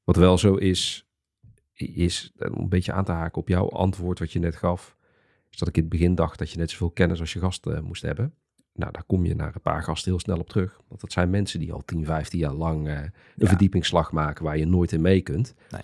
[0.05, 1.07] Wat wel zo is,
[1.75, 4.97] is eh, om een beetje aan te haken op jouw antwoord wat je net gaf,
[5.51, 7.67] is dat ik in het begin dacht dat je net zoveel kennis als je gast
[7.83, 8.35] moest hebben.
[8.73, 10.81] Nou, daar kom je naar een paar gasten heel snel op terug.
[10.89, 13.47] Want dat zijn mensen die al 10, 15 jaar lang een Ja.
[13.47, 15.55] verdiepingsslag maken waar je nooit in mee kunt.
[15.71, 15.83] Nee.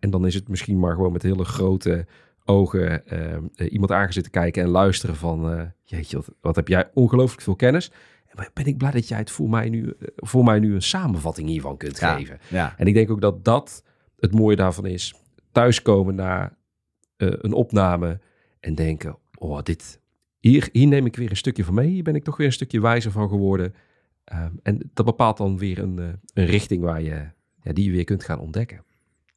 [0.00, 2.06] En dan is het misschien maar gewoon met hele grote
[2.50, 5.52] ogen eh, eh, iemand aan zitten kijken en luisteren van...
[5.52, 7.92] eh, jeetje, wat, wat heb jij ongelooflijk veel kennis.
[8.26, 11.48] En ben ik blij dat jij het voor mij nu, voor mij nu een samenvatting
[11.48, 12.16] hiervan kunt Ja.
[12.16, 12.38] geven.
[12.48, 13.84] Ja, En ik denk ook dat dat
[14.18, 15.14] het mooie daarvan is.
[15.52, 16.56] Thuiskomen na
[17.16, 18.20] een opname
[18.60, 20.00] en denken, oh, dit,
[20.38, 21.88] hier, hier neem ik weer een stukje van mee.
[21.88, 23.74] Hier ben ik toch weer een stukje wijzer van geworden.
[24.24, 25.98] Ehm, en dat bepaalt dan weer een,
[26.34, 27.28] een richting waar je,
[27.62, 28.84] ja, die je weer kunt gaan ontdekken.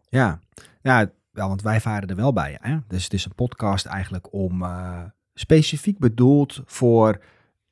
[0.10, 0.40] ja.
[0.82, 2.58] ja wel, want wij varen er wel bij.
[2.62, 2.78] Hè?
[2.88, 5.02] Dus het is een podcast eigenlijk om eh,
[5.34, 7.22] specifiek bedoeld voor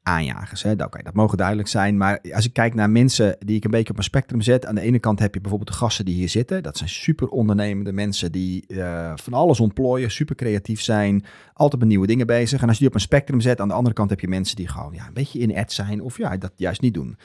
[0.04, 0.64] aanjagers.
[0.64, 0.72] Hè?
[0.72, 1.98] Oké, dat mogen duidelijk zijn.
[1.98, 4.66] Maar als ik kijk naar mensen die ik een beetje op een spectrum zet.
[4.66, 6.64] Aan de ene kant heb je bijvoorbeeld de gasten die hier zitten.
[6.64, 11.90] Dat zijn super ondernemende mensen die eh, van alles ontplooien, super creatief zijn, altijd met
[11.90, 12.62] nieuwe dingen bezig.
[12.62, 14.56] En als je die op een spectrum zet, aan de andere kant heb je mensen
[14.56, 17.18] die gewoon ja, een beetje in ed zijn of ja, dat juist niet doen.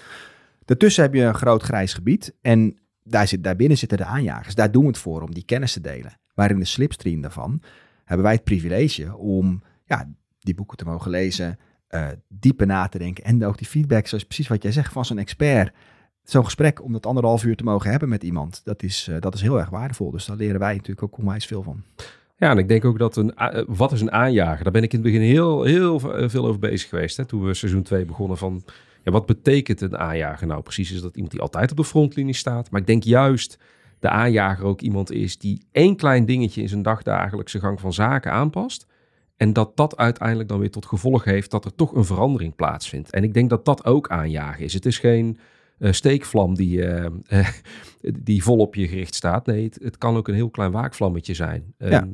[0.65, 4.55] Daartussen heb je een groot grijs gebied en daar zit, daarbinnen zitten de aanjagers.
[4.55, 6.19] Daar doen we het voor om die kennis te delen.
[6.37, 7.63] Maar in de slipstream daarvan
[8.05, 12.99] hebben wij het privilege om ja, die boeken te mogen lezen, eh, dieper na te
[12.99, 15.75] denken en ook die feedback, zoals precies wat jij zegt, van zo'n expert.
[16.23, 19.35] Zo'n gesprek om dat anderhalf uur te mogen hebben met iemand, dat is, eh, dat
[19.35, 20.11] is heel erg waardevol.
[20.11, 21.83] Dus daar leren wij natuurlijk ook onwijs veel van.
[22.37, 24.65] Ja, en ik denk ook dat een, eh, wat is een aanjager?
[24.65, 27.17] Daar ben ik in het begin heel, heel veel over bezig geweest.
[27.17, 28.65] Hè, toen we seizoen 2 begonnen van,
[29.03, 30.93] ja, wat betekent een aanjager nou precies?
[30.93, 32.71] Is dat iemand die altijd op de frontlinie staat?
[32.71, 33.59] Maar ik denk juist
[34.07, 38.33] de aanjager ook iemand is die één klein dingetje in zijn dagdagelijkse gang van zaken
[38.33, 38.87] aanpast.
[39.37, 43.11] En dat dat uiteindelijk dan weer tot gevolg heeft dat er toch een verandering plaatsvindt.
[43.11, 44.73] En ik denk dat dat ook aanjagen is.
[44.73, 45.39] Het is geen
[45.79, 47.49] uh, steekvlam die, uh, uh,
[48.29, 49.47] die vol op je gericht staat.
[49.47, 51.75] Nee, het, het, kan ook een heel klein waakvlammetje zijn.
[51.79, 52.09] Ja.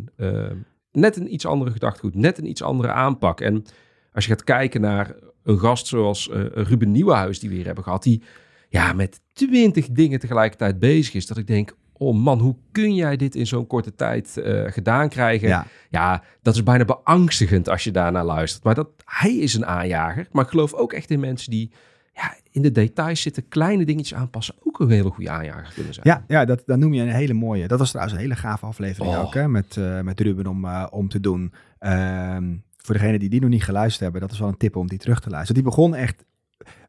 [0.92, 3.40] net een iets andere gedachtegoed, net een iets andere aanpak.
[3.40, 3.64] En
[4.12, 8.02] als je gaat kijken naar een gast zoals Ruben Nieuwenhuis die we hier hebben gehad,
[8.02, 8.22] die
[8.68, 13.16] ja, met twintig dingen tegelijkertijd bezig is, dat ik denk, oh man, hoe kun jij
[13.16, 15.48] dit in zo'n korte tijd uh, gedaan krijgen?
[15.48, 15.66] Ja.
[15.90, 16.22] ja.
[16.42, 18.64] dat is bijna beangstigend als je daarnaar luistert.
[18.64, 20.26] Maar dat, hij is een aanjager.
[20.32, 21.70] Maar ik geloof ook echt in mensen die
[22.14, 26.06] ja, in de details zitten, kleine dingetjes aanpassen, ook een hele goede aanjager kunnen zijn.
[26.08, 27.68] Ja, ja dat, dat noem je een hele mooie.
[27.68, 29.20] Dat was trouwens een hele gave aflevering Oh.
[29.20, 31.52] ook, hè, met, eh, met Ruben om, eh, om te doen.
[31.78, 34.88] Ehm, voor degenen die die nog niet geluisterd hebben, dat is wel een tip om
[34.88, 35.62] die terug te luisteren.
[35.62, 36.24] Die begon echt...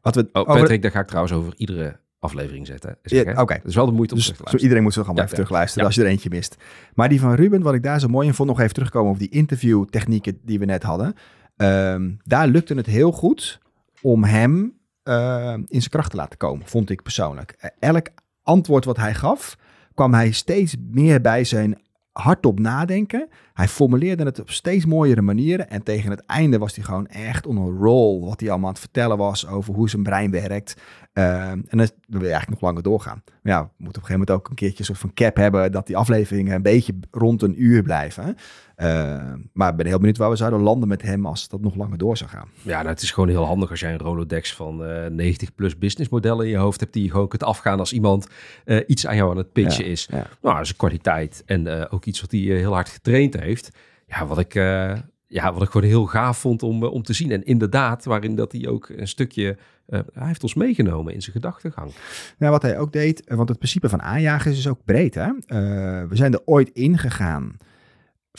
[0.02, 2.96] Wat we Oh, over- Patrick, daar ga ik trouwens over iedere aflevering zetten.
[3.02, 3.40] Ja.
[3.40, 5.22] Oké, Het is wel de moeite om Dus terug te zo, iedereen moet allemaal Ja,
[5.22, 5.42] even ja.
[5.42, 6.56] terugluisteren als je er eentje mist.
[6.94, 9.18] Maar die van Ruben, wat ik daar zo mooi in vond, nog even terugkomen op
[9.18, 11.14] die interviewtechnieken die we net hadden.
[11.56, 13.60] Ehm, daar lukte het heel goed
[14.02, 17.54] om hem eh, in zijn kracht te laten komen, vond ik persoonlijk.
[17.58, 18.08] Eh, Elk
[18.42, 19.56] antwoord wat hij gaf,
[19.94, 21.78] kwam hij steeds meer bij zijn
[22.14, 23.28] hardop nadenken.
[23.54, 25.70] Hij formuleerde het op steeds mooiere manieren.
[25.70, 28.20] En tegen het einde was hij gewoon echt on een roll.
[28.20, 30.76] Wat hij allemaal aan het vertellen was over hoe zijn brein werkt.
[31.12, 33.22] Ehm, en dan wil je eigenlijk nog langer doorgaan.
[33.42, 35.36] Maar ja, we moeten op een gegeven moment ook een keertje een soort van cap
[35.36, 35.72] hebben.
[35.72, 38.36] Dat die afleveringen een beetje rond een uur blijven.
[38.76, 41.74] Ehm, maar ik ben heel benieuwd waar we zouden landen met hem als dat nog
[41.74, 42.48] langer door zou gaan.
[42.62, 45.78] Ja, nou, het is gewoon heel handig als jij een Rolodex van eh 90 plus
[45.78, 48.26] businessmodellen in je hoofd hebt die je gewoon kunt afgaan als iemand
[48.64, 50.08] eh, iets aan jou aan het pitchen Ja, is.
[50.10, 50.26] ja.
[50.42, 53.40] Nou, dat is een kwaliteit en eh, ook iets wat hij eh, heel hard getraind
[53.40, 53.70] heeft.
[54.06, 54.92] Ja, wat ik, eh,
[55.26, 57.30] ja, wat ik gewoon heel gaaf vond om, eh, om te zien.
[57.30, 59.56] En inderdaad, waarin dat hij ook een stukje,
[59.86, 61.92] eh, hij heeft ons meegenomen in zijn gedachtegang.
[62.38, 65.14] Ja, wat hij ook deed, eh, want het principe van aanjagen is ook breed.
[65.14, 65.22] Hè?
[65.46, 67.56] Eh, we zijn er ooit ingegaan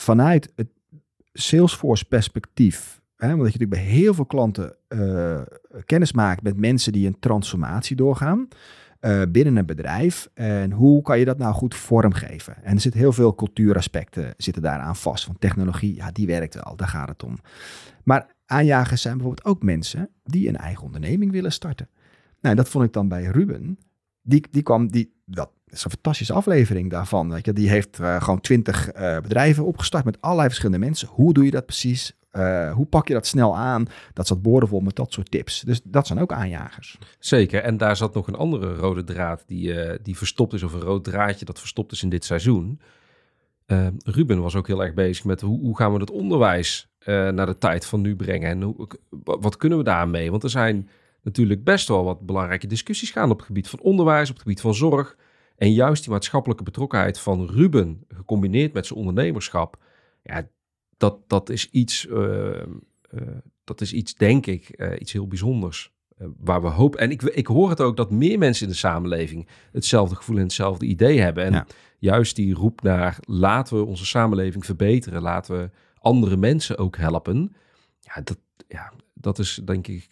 [0.00, 0.68] vanuit het
[1.32, 3.00] Salesforce perspectief.
[3.16, 3.28] Hè?
[3.28, 5.40] Want dat je natuurlijk bij heel veel klanten eh,
[5.84, 8.48] kennis maakt met mensen die een transformatie doorgaan.
[9.00, 10.28] eh, binnen een bedrijf.
[10.34, 12.64] En hoe kan je dat nou goed vormgeven?
[12.64, 15.24] En er zitten heel veel cultuuraspecten zitten daaraan vast.
[15.24, 17.38] Van technologie, ja, die werkt wel, daar gaat het om.
[18.04, 21.88] Maar aanjagers zijn bijvoorbeeld ook mensen die een eigen onderneming willen starten.
[22.40, 23.78] Nou, dat vond ik dan bij Ruben.
[24.22, 27.40] Die, die kwam, die, dat is een fantastische aflevering daarvan.
[27.42, 31.08] Die heeft eh, gewoon twintig eh, bedrijven opgestart met allerlei verschillende mensen.
[31.08, 32.12] Hoe doe je dat precies?
[32.30, 33.86] Eh, hoe pak je dat snel aan?
[34.12, 35.60] Dat zat boordevol met dat soort tips.
[35.60, 36.98] Dus dat zijn ook aanjagers.
[37.18, 40.80] Zeker, en daar zat nog een andere rode draad die, die verstopt is, of een
[40.80, 42.80] rood draadje dat verstopt is in dit seizoen.
[43.66, 47.46] Eh, Ruben was ook heel erg bezig met hoe, hoe gaan we het onderwijs naar
[47.46, 48.88] de tijd van nu brengen en hoe,
[49.24, 50.30] wat kunnen we daarmee?
[50.30, 50.88] Want er zijn
[51.22, 54.60] natuurlijk best wel wat belangrijke discussies gaan op het gebied van onderwijs, op het gebied
[54.60, 55.16] van zorg.
[55.56, 59.82] En juist die maatschappelijke betrokkenheid van Ruben, gecombineerd met zijn ondernemerschap,
[60.22, 60.48] ja,
[60.96, 62.66] dat, dat is iets, eh, eh,
[63.64, 65.94] dat is iets, denk ik, eh, iets heel bijzonders.
[66.36, 67.00] Waar we hopen.
[67.00, 70.42] En ik, ik hoor het ook dat meer mensen in de samenleving hetzelfde gevoel en
[70.42, 71.44] hetzelfde idee hebben.
[71.44, 71.66] En Ja.
[71.98, 77.54] juist die roep naar laten we onze samenleving verbeteren, laten we andere mensen ook helpen.
[78.00, 78.38] Ja, dat,
[78.68, 80.06] ja, dat is denk ik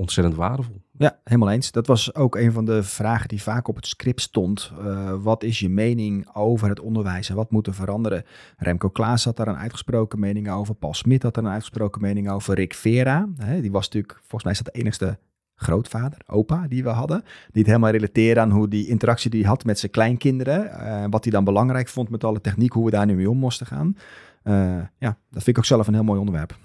[0.00, 0.80] ontzettend waardevol.
[0.98, 1.72] Ja, helemaal eens.
[1.72, 4.72] Dat was ook een van de vragen die vaak op het script stond.
[4.78, 8.24] Eh, wat is je mening over het onderwijs en wat moet er veranderen?
[8.56, 10.74] Remco Klaas had daar een uitgesproken mening over.
[10.74, 12.54] Paul Smit had daar een uitgesproken mening over.
[12.54, 15.18] Rick Vera, hè, die was natuurlijk, volgens mij is de enigste
[15.54, 17.22] grootvader, opa die we hadden.
[17.22, 20.70] Die het helemaal relateerde aan hoe die interactie die hij had met zijn kleinkinderen.
[20.70, 23.38] eh, wat hij dan belangrijk vond met alle techniek, hoe we daar nu mee om
[23.38, 23.96] moesten gaan.
[24.42, 24.54] Eh,
[24.98, 26.56] ja, dat vind ik ook zelf een heel mooi onderwerp.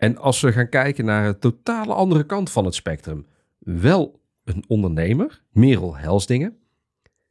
[0.00, 3.26] En als we gaan kijken naar de totale andere kant van het spectrum,
[3.58, 6.56] wel een ondernemer, Merel Helsdingen.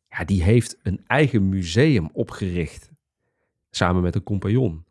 [0.10, 2.92] Ja, die heeft een eigen museum opgericht,
[3.70, 4.86] samen met een compagnon.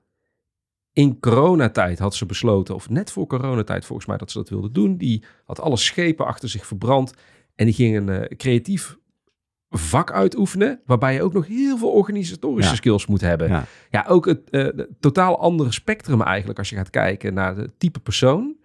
[0.93, 4.71] In coronatijd had ze besloten, of net voor coronatijd volgens mij dat ze dat wilde
[4.71, 4.97] doen.
[4.97, 7.15] Die had alle schepen achter zich verbrand
[7.55, 8.99] en die ging een eh, creatief
[9.71, 12.77] vak uitoefenen, waarbij je ook nog heel veel organisatorische Ja.
[12.77, 13.49] skills moet hebben.
[13.49, 13.65] Ja.
[13.91, 17.73] Ja, ook het eh, de totaal andere spectrum eigenlijk als je gaat kijken naar het
[17.79, 18.57] type persoon.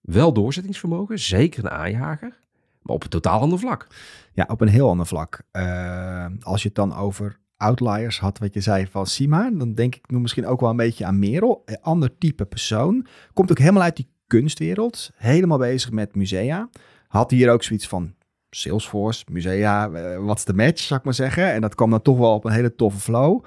[0.00, 2.40] Wel doorzettingsvermogen, zeker een aanjager,
[2.82, 3.86] maar op een totaal ander vlak.
[4.32, 5.42] Ja, op een heel ander vlak.
[5.50, 9.94] Eh, als je het dan over outliers had, wat je zei van Sima, dan denk
[9.94, 11.62] ik nu misschien ook wel een beetje aan Merel.
[11.64, 13.06] Een ander type persoon.
[13.32, 15.10] Komt ook helemaal uit die kunstwereld.
[15.16, 16.68] Helemaal bezig met musea.
[17.08, 18.14] Had hier ook zoiets van
[18.56, 21.52] Salesforce, musea, eh, wat is de match, zou ik maar zeggen.
[21.52, 23.44] En dat kwam dan toch wel op een hele toffe flow.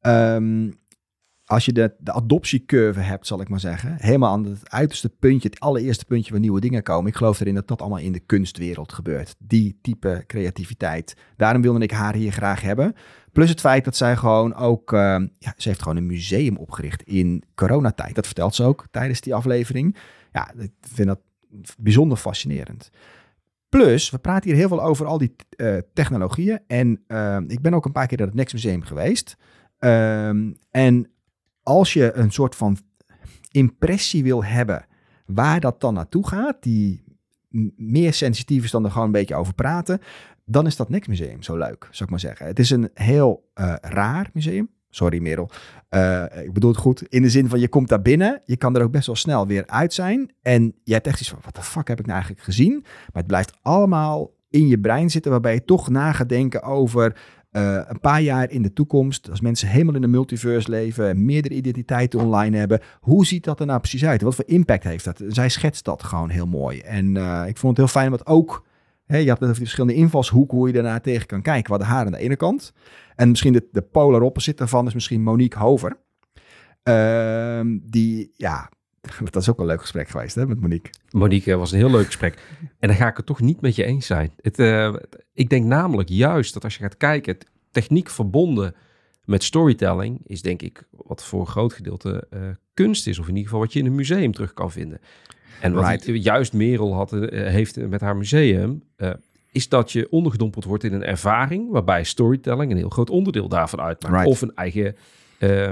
[0.00, 0.70] Ehm,
[1.44, 5.48] als je de, de adoptiecurve hebt, zal ik maar zeggen, helemaal aan het uiterste puntje,
[5.48, 7.10] het allereerste puntje waar nieuwe dingen komen.
[7.10, 9.34] Ik geloof erin dat dat allemaal in de kunstwereld gebeurt.
[9.38, 11.16] Die type creativiteit.
[11.36, 12.94] Daarom wilde ik haar hier graag hebben.
[13.32, 15.00] Plus het feit dat zij gewoon ook, uh,
[15.38, 18.14] ja, ze heeft gewoon een museum opgericht in coronatijd.
[18.14, 19.96] Dat vertelt ze ook tijdens die aflevering.
[20.32, 21.20] Ja, ik vind dat
[21.78, 22.90] bijzonder fascinerend.
[23.68, 26.60] Plus, we praten hier heel veel over al die uh, technologieën.
[26.66, 29.36] En uh, ik ben ook een paar keer naar het Next Museum geweest.
[29.78, 31.10] Um, en
[31.62, 32.78] als je een soort van
[33.50, 34.86] impressie wil hebben
[35.26, 37.04] waar dat dan naartoe gaat, die
[37.76, 40.00] meer sensitief is dan er gewoon een beetje over praten,
[40.44, 42.46] dan is dat Next Museum zo leuk, zou ik maar zeggen.
[42.46, 44.70] Het is een heel uh, raar museum.
[44.90, 45.50] Sorry Merel.
[45.90, 47.02] Uh, ik bedoel het goed.
[47.02, 48.40] In de zin van je komt daar binnen.
[48.44, 50.30] Je kan er ook best wel snel weer uit zijn.
[50.42, 52.72] En je hebt echt iets van, wat de fuck heb ik nou eigenlijk gezien?
[52.82, 55.30] Maar het blijft allemaal in je brein zitten.
[55.30, 57.16] Waarbij je toch na gaat denken over
[57.52, 59.30] uh, een paar jaar in de toekomst.
[59.30, 61.24] Als mensen helemaal in de multiverse leven.
[61.24, 62.80] Meerdere identiteiten online hebben.
[63.00, 64.22] Hoe ziet dat er nou precies uit?
[64.22, 65.22] Wat voor impact heeft dat?
[65.28, 66.80] Zij schetst dat gewoon heel mooi.
[66.80, 68.66] En uh, ik vond het heel fijn wat ook
[69.08, 71.70] He, je had net over verschillende invalshoeken, hoe je daarnaar tegen kan kijken.
[71.70, 72.72] Wat de haar aan de ene kant.
[73.18, 75.96] En misschien de, de polar opposite daarvan is misschien Monique Hover.
[76.84, 78.70] Uh, die, ja,
[79.30, 80.92] dat is ook een leuk gesprek geweest hè, met Monique.
[81.10, 82.38] Monique was een heel leuk gesprek.
[82.78, 84.32] En dan ga ik het toch niet met je eens zijn.
[84.40, 84.94] Het, uh,
[85.32, 87.36] ik denk namelijk juist dat als je gaat kijken,
[87.70, 88.74] techniek verbonden
[89.24, 92.40] met storytelling is denk ik wat voor een groot gedeelte uh,
[92.74, 93.18] kunst is.
[93.18, 95.00] Of in ieder geval wat je in een museum terug kan vinden.
[95.60, 96.22] En wat right.
[96.24, 98.82] juist Merel had, uh, heeft met haar museum,
[99.58, 103.80] is dat je ondergedompeld wordt in een ervaring waarbij storytelling een heel groot onderdeel daarvan
[103.80, 104.14] uitmaakt.
[104.14, 104.30] Right.
[104.30, 104.96] Of een eigen,
[105.38, 105.70] uh,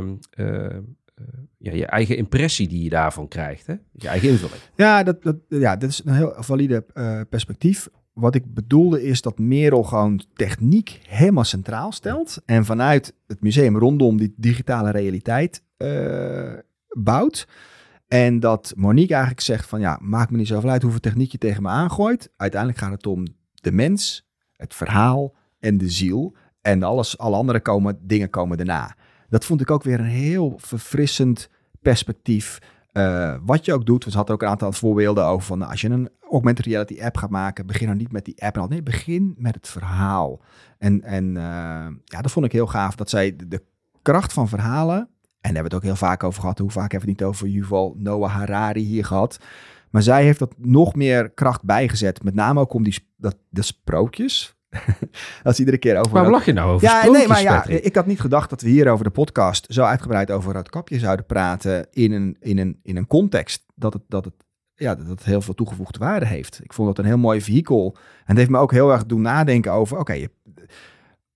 [1.59, 3.66] ja, je eigen impressie die je daarvan krijgt.
[3.66, 3.75] Hè?
[3.92, 4.61] Je eigen invulling.
[4.75, 6.85] Ja, dat, dat, ja, dat is een heel valide
[7.29, 7.88] perspectief.
[8.12, 12.42] Wat ik bedoelde is dat Merel gewoon techniek helemaal centraal stelt.
[12.44, 15.62] En vanuit het museum rondom die digitale realiteit
[16.99, 17.49] bouwt.
[18.09, 21.38] En dat Monique eigenlijk zegt van ja, maakt me niet zoveel uit hoeveel techniek je
[21.38, 22.33] tegen me aangooit.
[22.37, 23.27] Uiteindelijk gaat het om
[23.66, 24.26] de mens,
[24.57, 26.37] het verhaal en de ziel.
[26.62, 28.96] En alles, alle andere komen, dingen komen daarna.
[29.29, 31.50] Dat vond ik ook weer een heel verfrissend
[31.83, 32.59] perspectief.
[32.92, 35.88] Uh, wat je ook doet, we hadden ook een aantal voorbeelden over van als je
[35.88, 38.68] een augmented reality app gaat maken, begin dan niet met die app al.
[38.68, 40.40] Nee, begin met het verhaal.
[40.79, 43.62] En, en uh, ja, dat vond ik heel gaaf dat zij de, de
[44.02, 45.09] kracht van verhalen
[45.46, 46.59] en daar hebben we het ook heel vaak over gehad.
[46.59, 49.38] Hoe vaak hebben we het niet over Yuval Noah Harari hier gehad.
[49.90, 52.22] Maar zij heeft dat nog meer kracht bijgezet.
[52.22, 54.57] Met name ook om die dat, de sprookjes.
[55.42, 56.12] dat is iedere keer over.
[56.12, 56.88] Waar lach je nou over?
[56.88, 59.83] Ja, nee, maar ja, ik had niet gedacht dat we hier over de podcast zo
[59.83, 61.87] uitgebreid over Roodkapje zouden praten.
[61.90, 64.35] In een, in een, in een context dat het, dat het
[64.75, 66.61] ja, dat het heel veel toegevoegde waarde heeft.
[66.62, 67.96] Ik vond dat een heel mooi vehikel.
[67.96, 70.27] En het heeft me ook heel erg doen nadenken over, oké,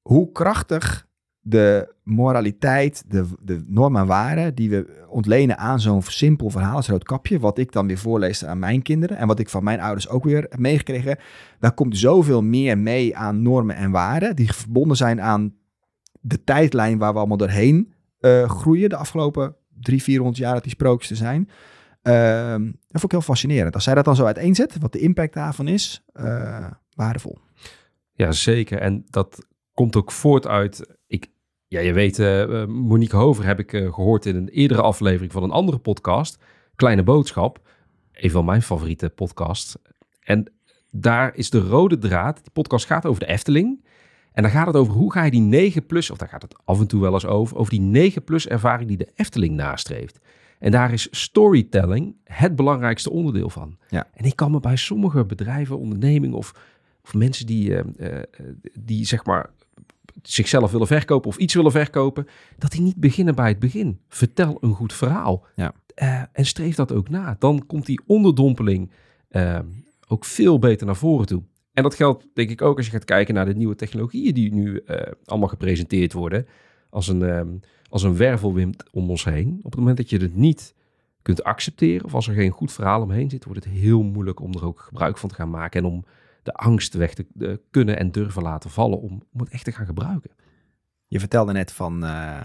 [0.02, 1.08] hoe krachtig
[1.40, 6.88] de moraliteit, de, de normen en waarden die we ontlenen aan zo'n simpel verhaal als
[6.88, 10.09] Roodkapje, wat ik dan weer voorlees aan mijn kinderen en wat ik van mijn ouders
[10.09, 11.18] ook weer heb meegekregen,
[11.59, 15.55] daar komt zoveel meer mee aan normen en waarden die verbonden zijn aan
[16.20, 20.72] de tijdlijn waar we allemaal doorheen uh, groeien de afgelopen drie, vierhonderd jaar dat die
[20.72, 21.48] sprookjes te zijn.
[22.03, 23.74] Uh, dat vond ik heel fascinerend.
[23.74, 27.38] Als zij dat dan zo uiteenzet, wat de impact daarvan is, uh, waardevol.
[28.12, 28.79] Ja, zeker.
[28.79, 30.98] En dat komt ook voort uit.
[31.72, 35.42] Ja, je weet, uh, Monique Hover heb ik uh, gehoord in een eerdere aflevering van
[35.42, 36.38] een andere podcast.
[36.74, 37.68] Kleine Boodschap.
[38.12, 39.76] Een van mijn favoriete podcasts.
[40.20, 40.52] En
[40.90, 42.40] daar is de rode draad.
[42.42, 43.85] Die podcast gaat over de Efteling.
[44.33, 46.56] En dan gaat het over hoe ga je die 9 plus, of daar gaat het
[46.64, 50.18] af en toe wel eens over, over die 9 plus ervaring die de Efteling nastreeft.
[50.59, 53.76] En daar is storytelling het belangrijkste onderdeel van.
[53.88, 54.09] Ja.
[54.14, 56.54] En ik kan me bij sommige bedrijven, ondernemingen of,
[57.04, 58.18] of mensen die, uh, uh,
[58.80, 59.50] die zeg maar
[60.22, 62.26] zichzelf willen verkopen of iets willen verkopen,
[62.58, 64.00] dat die niet beginnen bij het begin.
[64.08, 65.46] Vertel een goed verhaal.
[65.56, 65.72] Ja.
[66.02, 67.36] Uh, en streef dat ook na.
[67.38, 68.90] Dan komt die onderdompeling
[69.30, 69.58] uh,
[70.08, 71.42] ook veel beter naar voren toe.
[71.72, 74.54] En dat geldt denk ik ook als je gaat kijken naar de nieuwe technologieën die
[74.54, 76.46] nu uh, allemaal gepresenteerd worden.
[76.90, 79.58] Als een, um, als een wervelwind om ons heen.
[79.58, 80.74] Op het moment dat je het niet
[81.22, 84.54] kunt accepteren of als er geen goed verhaal omheen zit, wordt het heel moeilijk om
[84.54, 86.04] er ook gebruik van te gaan maken en om
[86.50, 89.72] de angst weg te de, kunnen en durven laten vallen om, om het echt te
[89.72, 90.30] gaan gebruiken.
[91.06, 92.40] Je vertelde net van uh,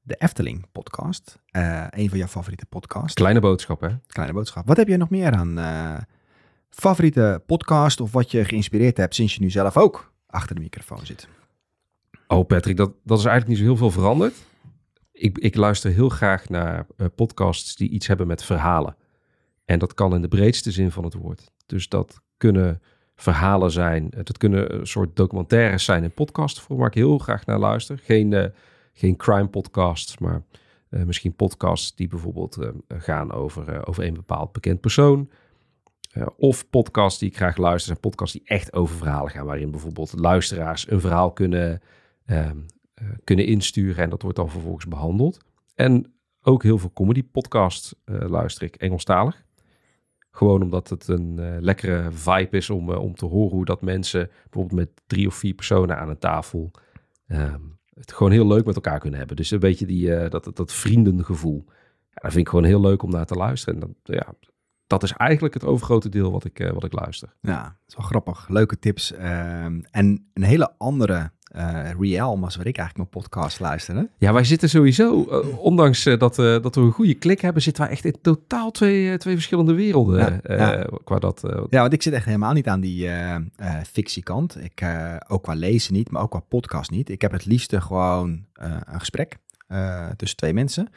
[0.00, 1.38] de Efteling podcast.
[1.52, 3.14] Uh, een van jouw favoriete podcasts.
[3.14, 3.88] Kleine boodschap, hè?
[4.06, 4.66] Kleine boodschap.
[4.66, 5.98] Wat heb je nog meer aan uh,
[6.70, 11.06] favoriete podcast of wat je geïnspireerd hebt sinds je nu zelf ook achter de microfoon
[11.06, 11.28] zit?
[12.26, 14.34] Oh Patrick, dat, dat is eigenlijk niet zo heel veel veranderd.
[15.12, 18.96] Ik, ik luister heel graag naar podcasts die iets hebben met verhalen.
[19.64, 21.50] En dat kan in de breedste zin van het woord.
[21.66, 22.82] Dus dat kunnen
[23.20, 24.12] verhalen zijn.
[24.16, 27.98] Het kunnen een soort documentaires zijn in podcastvorm waar ik heel graag naar luister.
[28.02, 28.44] Geen, uh,
[28.92, 30.42] geen crime podcasts, maar
[30.90, 35.30] Uh, misschien podcasts die bijvoorbeeld uh, gaan over, over een bepaald bekend persoon.
[36.36, 39.46] of podcasts die ik graag luister, zijn podcasts die echt over verhalen gaan.
[39.46, 41.80] Waarin bijvoorbeeld luisteraars een verhaal kunnen,
[42.24, 42.56] ehm,
[43.24, 45.38] kunnen insturen en dat wordt dan vervolgens behandeld.
[45.74, 46.12] En
[46.42, 49.44] ook heel veel comedy podcasts luister ik, Engelstalig.
[50.38, 53.82] Gewoon omdat het een uh, lekkere vibe is om, uh, om te horen hoe dat
[53.82, 56.70] mensen bijvoorbeeld met drie of vier personen aan een tafel
[57.28, 59.36] um, het gewoon heel leuk met elkaar kunnen hebben.
[59.36, 61.64] Dus een beetje die, uh, dat, dat vriendengevoel.
[61.66, 63.74] Ja, dat vind ik gewoon heel leuk om naar te luisteren.
[63.74, 64.34] En dat, ja,
[64.88, 67.34] dat is eigenlijk het overgrote deel wat ik, wat ik luister.
[67.40, 68.48] Ja, dat is wel grappig.
[68.48, 69.12] Leuke tips.
[69.12, 74.08] Ehm, en een hele andere uh, Realm als waar ik eigenlijk mijn podcast luister.
[74.18, 77.92] Ja, wij zitten sowieso, uh, ondanks dat, dat we een goede klik hebben, zitten wij
[77.92, 80.40] echt in totaal twee, twee verschillende werelden.
[80.44, 80.86] Ja, ja.
[81.04, 83.10] Qua dat, ja, want ik zit echt helemaal niet aan die
[83.92, 84.56] fictiekant.
[84.62, 84.86] Ik,
[85.28, 87.08] ook qua lezen niet, maar ook qua podcast niet.
[87.08, 89.38] Ik heb het liefste gewoon een gesprek
[90.16, 90.88] tussen twee mensen.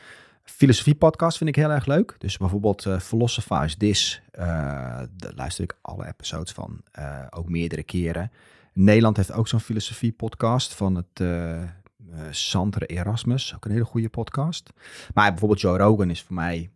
[0.56, 2.16] Filosofie podcast vind ik heel erg leuk.
[2.18, 6.84] Dus bijvoorbeeld uh, Philosophize This, daar luister ik alle episodes van,
[7.30, 8.32] ook meerdere keren.
[8.74, 11.62] Nederland heeft ook zo'n filosofie-podcast van het uh,
[12.86, 13.56] Erasmus.
[13.56, 14.70] Ook een hele goede podcast.
[15.14, 16.70] Maar bijvoorbeeld Joe Rogan is voor mij...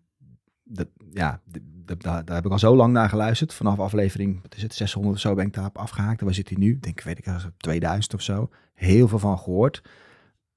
[1.11, 1.41] Ja,
[1.86, 3.53] daar, daar heb ik al zo lang naar geluisterd.
[3.53, 6.19] Vanaf aflevering, wat is het, 600 of zo ben ik daarop afgehaakt.
[6.19, 6.80] En waar zit hij nu?
[6.80, 8.49] Denk, weet ik, 2000 of zo.
[8.73, 9.82] Heel veel van gehoord.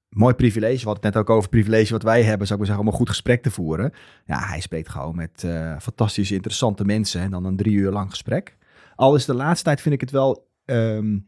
[0.09, 2.65] Mooi privilege, we hadden het net ook over privilege wat wij hebben, zou ik maar
[2.65, 3.93] zeggen, om een goed gesprek te voeren.
[4.25, 8.09] Ja, hij spreekt gewoon met uh, fantastische, interessante mensen en dan een drie uur lang
[8.09, 8.57] gesprek.
[8.95, 11.27] Al is de laatste tijd vind ik het wel um,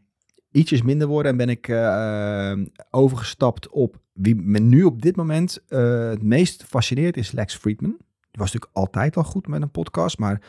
[0.50, 2.52] ietsjes minder worden en ben ik uh,
[2.90, 7.96] overgestapt op wie me nu op dit moment uh, het meest fascineert is Lex Friedman.
[7.98, 10.42] Die was natuurlijk altijd al goed met een podcast, maar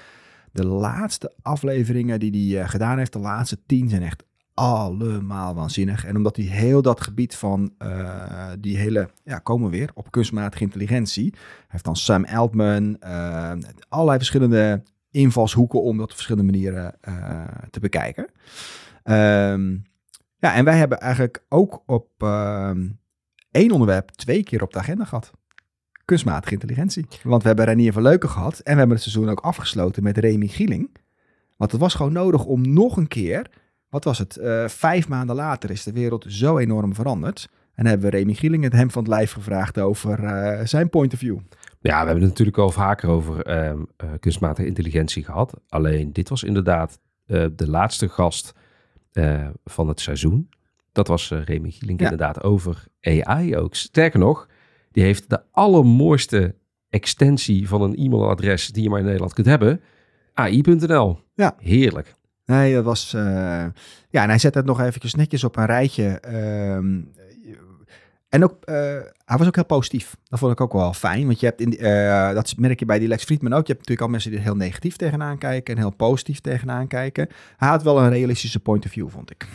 [0.52, 4.24] de laatste afleveringen die hij gedaan heeft, de laatste tien, zijn echt
[4.54, 6.06] allemaal waanzinnig.
[6.06, 10.12] En omdat hij heel dat gebied van uh, die hele, ja, komen we weer op
[10.12, 11.34] kunstmatige intelligentie.
[11.68, 13.52] Heeft dan Sam Altman, uh,
[13.90, 18.24] allerlei verschillende invalshoeken om dat op verschillende manieren uh, te bekijken.
[19.04, 19.84] Um,
[20.38, 22.72] ja, en wij hebben eigenlijk ook op uh,
[23.52, 25.32] één onderwerp twee keer op de agenda gehad.
[26.06, 27.06] Kunstmatige intelligentie.
[27.24, 30.18] Want we hebben Renier van Leuken gehad en we hebben het seizoen ook afgesloten met
[30.18, 30.96] Remy Gieling.
[31.58, 33.50] Want het was gewoon nodig om nog een keer,
[33.94, 37.50] wat was het, uh, vijf maanden later is de wereld zo enorm veranderd.
[37.74, 41.14] En hebben we Remy Gieling het hem van het lijf gevraagd over uh, zijn point
[41.14, 41.38] of view.
[41.82, 43.74] Ja, we hebben het natuurlijk al vaker over uh,
[44.20, 45.54] kunstmatige intelligentie gehad.
[45.70, 48.54] Alleen dit was inderdaad de laatste gast
[49.64, 50.50] van het seizoen.
[50.92, 52.12] Dat was Remy Gielink ja.
[52.12, 53.76] inderdaad over AI ook.
[53.76, 54.48] Sterker nog,
[54.92, 56.56] die heeft de allermooiste
[56.90, 59.82] extensie van een e-mailadres die je maar in Nederland kunt hebben.
[60.34, 61.20] AI.nl.
[61.34, 61.56] Ja.
[61.60, 62.16] Heerlijk.
[62.46, 63.14] Nee, dat was...
[63.14, 63.22] Uh,
[64.10, 66.20] ja, en hij zet het nog eventjes netjes op een rijtje.
[68.30, 68.76] En ook, uh,
[69.26, 70.16] hij was ook heel positief.
[70.24, 71.26] Dat vond ik ook wel fijn.
[71.26, 73.68] Want je hebt, in, uh, dat merk je bij die Lex Friedman ook.
[73.68, 76.88] Je hebt natuurlijk al mensen die er heel negatief tegenaan kijken en heel positief tegenaan
[76.88, 77.28] kijken.
[77.58, 79.48] Hij had wel een realistische point of view, vond ik.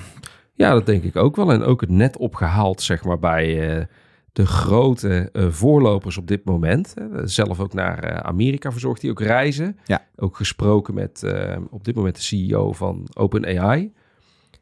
[0.54, 1.52] Ja, dat denk ik ook wel.
[1.52, 3.88] En ook het net opgehaald, zeg maar, bij
[4.38, 6.94] de grote voorlopers op dit moment.
[7.24, 9.78] zelf ook naar Amerika verzorgt hij ook reizen.
[9.84, 10.06] Ja.
[10.16, 11.24] Ook gesproken met
[11.70, 13.92] op dit moment de CEO van OpenAI.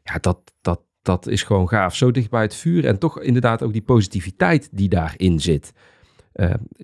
[0.03, 1.95] Ja, dat, dat, dat is gewoon gaaf.
[1.95, 5.73] Zo dicht bij het vuur en toch inderdaad ook die positiviteit die daarin zit.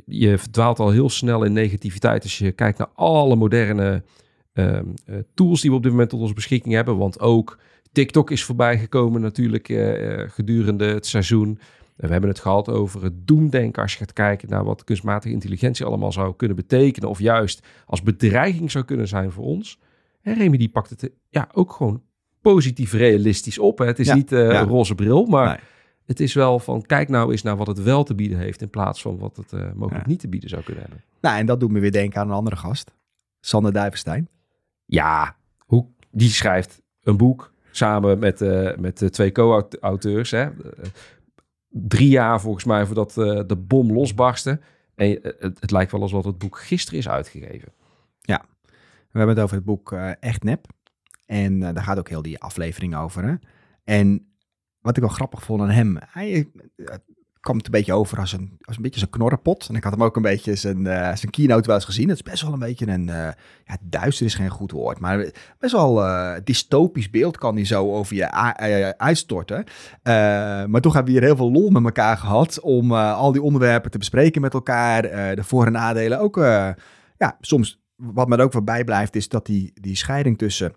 [0.05, 4.03] Je verdwaalt al heel snel in negativiteit als je kijkt naar alle moderne
[4.53, 4.79] uh,
[5.33, 6.97] tools die we op dit moment tot onze beschikking hebben.
[6.97, 7.59] Want ook
[7.91, 9.67] TikTok is voorbij gekomen natuurlijk
[10.33, 11.59] gedurende het seizoen.
[11.95, 15.85] We hebben het gehad over het doemdenken als je gaat kijken naar wat kunstmatige intelligentie
[15.85, 17.09] allemaal zou kunnen betekenen.
[17.09, 19.79] Of juist als bedreiging zou kunnen zijn voor ons.
[20.21, 22.01] En Remy die pakt het ja, ook gewoon
[22.41, 23.77] positief realistisch op.
[23.77, 23.85] Hè.
[23.85, 25.63] Het is niet uh, een roze bril, maar
[26.05, 28.69] het is wel van kijk nou eens naar wat het wel te bieden heeft in
[28.69, 31.03] plaats van wat het uh, mogelijk niet te bieden zou kunnen hebben.
[31.21, 32.91] Nou, en dat doet me weer denken aan een andere gast,
[33.39, 34.27] Sander Duivenstein.
[34.85, 40.31] Ja, hoe, die schrijft een boek samen met, uh, met twee co-auteurs.
[40.31, 40.49] Hè.
[41.73, 43.13] Drie jaar volgens mij voordat
[43.47, 44.59] de bom losbarstte.
[44.95, 47.73] En het, het, lijkt wel alsof het boek gisteren is uitgegeven.
[48.21, 48.45] Ja,
[49.11, 50.65] we hebben het over het boek Echt Nep.
[51.25, 53.23] En daar gaat ook heel die aflevering over.
[53.23, 53.35] Hè?
[53.83, 54.33] En
[54.79, 56.51] wat ik wel grappig vond aan hem, hij
[57.43, 59.67] kwam het een beetje over als een, als een beetje zijn knorrenpot.
[59.69, 62.09] En ik had hem ook een beetje zijn, uh, zijn keynote wel eens gezien.
[62.09, 63.05] Het is best wel een beetje een,
[63.65, 66.03] ja, duister is geen goed woord, maar best wel
[66.43, 68.31] dystopisch beeld kan hij zo over je
[68.97, 69.63] uitstorten.
[70.69, 73.91] maar toch hebben we hier heel veel lol met elkaar gehad om al die onderwerpen
[73.91, 75.01] te bespreken met elkaar.
[75.35, 76.35] de voor- en nadelen ook,
[77.17, 80.73] ja, soms wat me er ook voorbij blijft, is dat die, die scheiding tussen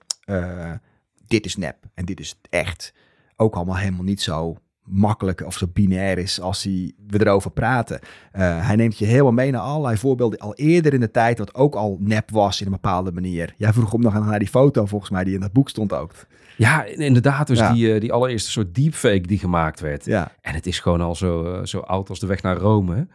[1.27, 2.95] dit is nep en dit is echt
[3.37, 4.57] ook allemaal helemaal niet zo
[4.87, 8.01] makkelijk of zo binair is als hij, we erover praten.
[8.01, 11.55] Uh, hij neemt je helemaal mee naar allerlei voorbeelden al eerder in de tijd, wat
[11.55, 13.55] ook al nep was in een bepaalde manier.
[13.57, 16.13] Jij vroeg om nog naar die foto volgens mij die in dat boek stond ook.
[16.57, 17.47] Ja, inderdaad.
[17.47, 20.05] Dus die, uh, die allereerste soort deepfake die gemaakt werd.
[20.05, 20.33] Ja.
[20.41, 23.07] En het is gewoon al zo, uh, zo oud als de weg naar Rome.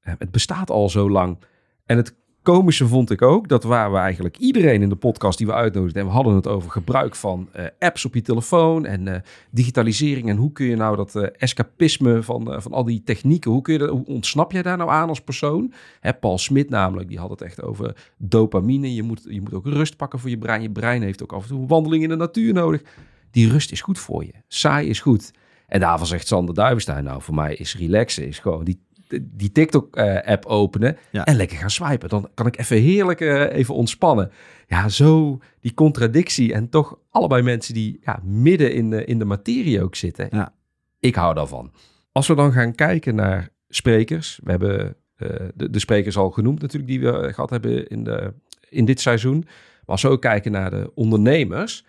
[0.00, 1.38] het bestaat al zo lang.
[1.86, 5.46] En het komische vond ik ook, dat waar we eigenlijk iedereen in de podcast die
[5.46, 9.06] we uitnodigden, en we hadden het over gebruik van uh, apps op je telefoon en
[9.06, 9.14] uh,
[9.50, 13.62] digitalisering en hoe kun je nou dat uh, escapisme van, van al die technieken, hoe,
[13.62, 15.72] kun je dat, hoe ontsnap jij daar nou aan als persoon?
[16.00, 19.66] Hè, Paul Smit namelijk, die had het echt over dopamine, je moet, je moet ook
[19.66, 22.16] rust pakken voor je brein, je brein heeft ook af en toe wandeling in de
[22.16, 22.82] natuur nodig.
[23.30, 25.32] Die rust is goed voor je, saai is goed.
[25.66, 28.80] En daarvan zegt Sander Duivenstein, nou voor mij is relaxen, is gewoon die
[29.22, 32.08] die TikTok-app openen en lekker gaan swipen.
[32.08, 34.30] Dan kan ik even heerlijk uh, even ontspannen.
[34.66, 39.24] Ja, zo die contradictie en toch allebei mensen die ja, midden in de, in de
[39.24, 40.28] materie ook zitten.
[40.30, 40.54] Ja.
[40.98, 41.72] Ik hou daarvan.
[42.12, 44.40] Als we dan gaan kijken naar sprekers.
[44.42, 48.32] We hebben uh, de, de sprekers al genoemd natuurlijk die we gehad hebben in, de,
[48.68, 49.38] in dit seizoen.
[49.38, 51.84] Maar als we ook kijken naar de ondernemers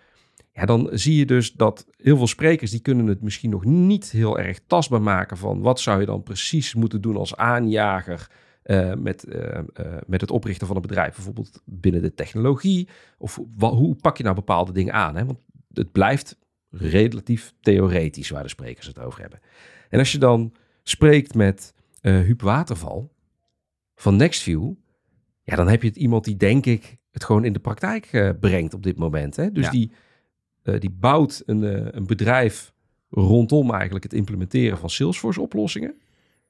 [0.52, 4.10] ja, dan zie je dus dat heel veel sprekers die kunnen het misschien nog niet
[4.10, 8.30] heel erg tastbaar maken van wat zou je dan precies moeten doen als aanjager
[8.64, 12.88] uh, met, uh, uh, met het oprichten van een bedrijf, bijvoorbeeld binnen de technologie.
[13.18, 15.16] Of hoe pak je nou bepaalde dingen aan?
[15.16, 15.24] Hè?
[15.24, 15.38] Want
[15.72, 16.38] het blijft
[16.70, 19.40] relatief theoretisch waar de sprekers het over hebben.
[19.88, 23.12] En als je dan spreekt met Huub Waterval
[23.94, 24.72] van Nextview,
[25.42, 28.74] ja, dan heb je het iemand die denk ik het gewoon in de praktijk brengt
[28.74, 29.36] op dit moment.
[29.36, 29.52] Hè?
[29.52, 29.70] Dus Ja.
[29.70, 29.92] die
[30.64, 32.72] uh, die bouwt een, uh, een bedrijf
[33.10, 35.94] rondom eigenlijk het implementeren van Salesforce oplossingen.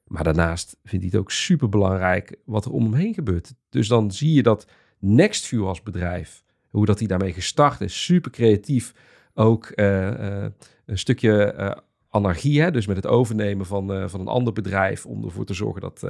[0.07, 3.55] Maar daarnaast vindt hij het ook super belangrijk wat er om hem heen gebeurt.
[3.69, 4.67] Dus dan zie je dat
[4.99, 8.95] Nextview als bedrijf, hoe dat hij daarmee gestart is, super creatief.
[9.35, 10.45] Ook uh,
[10.87, 12.71] een stukje anarchie, hè?
[12.71, 16.07] dus met het overnemen van, van een ander bedrijf, om ervoor te zorgen dat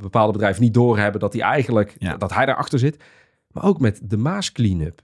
[0.00, 2.16] bepaalde bedrijven niet doorhebben dat hij eigenlijk Ja.
[2.16, 3.04] dat hij daarachter zit.
[3.52, 5.02] Maar ook met de Maas Cleanup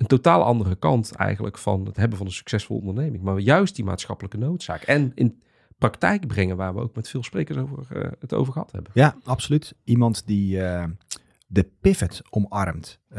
[0.00, 3.22] een totaal andere kant eigenlijk van het hebben van een succesvolle onderneming.
[3.22, 4.82] Maar juist die maatschappelijke noodzaak.
[4.82, 5.42] En in
[5.78, 8.92] praktijk brengen waar we ook met veel sprekers over, uh, het over gehad hebben.
[8.94, 9.74] Ja, absoluut.
[9.84, 10.84] Iemand die uh,
[11.46, 13.00] de pivot omarmt.
[13.08, 13.18] Uh,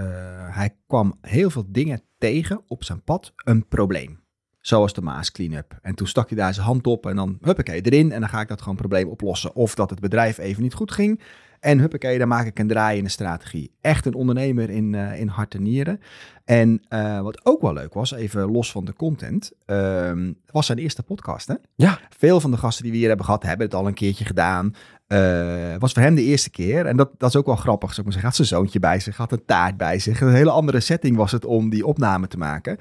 [0.56, 4.20] hij kwam heel veel dingen tegen op zijn pad, een probleem.
[4.60, 5.80] Zoals de Maas Cleanup.
[5.82, 8.12] En toen stak hij daar zijn hand op en dan huppakee erin.
[8.12, 9.56] En dan ga ik dat gewoon probleem oplossen.
[9.56, 11.22] Of dat het bedrijf even niet goed ging.
[11.62, 13.72] En huppakee, daar maak ik een draai in de strategie.
[13.82, 16.00] Echt een ondernemer in, uh, in hart en nieren.
[16.46, 20.12] En uh, wat ook wel leuk was, even los van de content, uh,
[20.52, 21.48] was zijn eerste podcast.
[21.48, 21.54] Hè?
[21.76, 22.00] Ja.
[22.18, 24.76] Veel van de gasten die we hier hebben gehad, hebben het al een keertje gedaan.
[25.08, 26.86] Uh, was voor hem de eerste keer.
[26.86, 27.94] En dat, dat is ook wel grappig.
[27.94, 28.30] Zou ik maar zeggen.
[28.30, 30.22] Had zijn zoontje bij zich, had een taart bij zich.
[30.22, 32.78] Een hele andere setting was het om die opname te maken.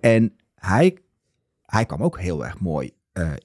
[0.00, 0.98] En hij,
[1.62, 2.90] hij kwam ook heel erg mooi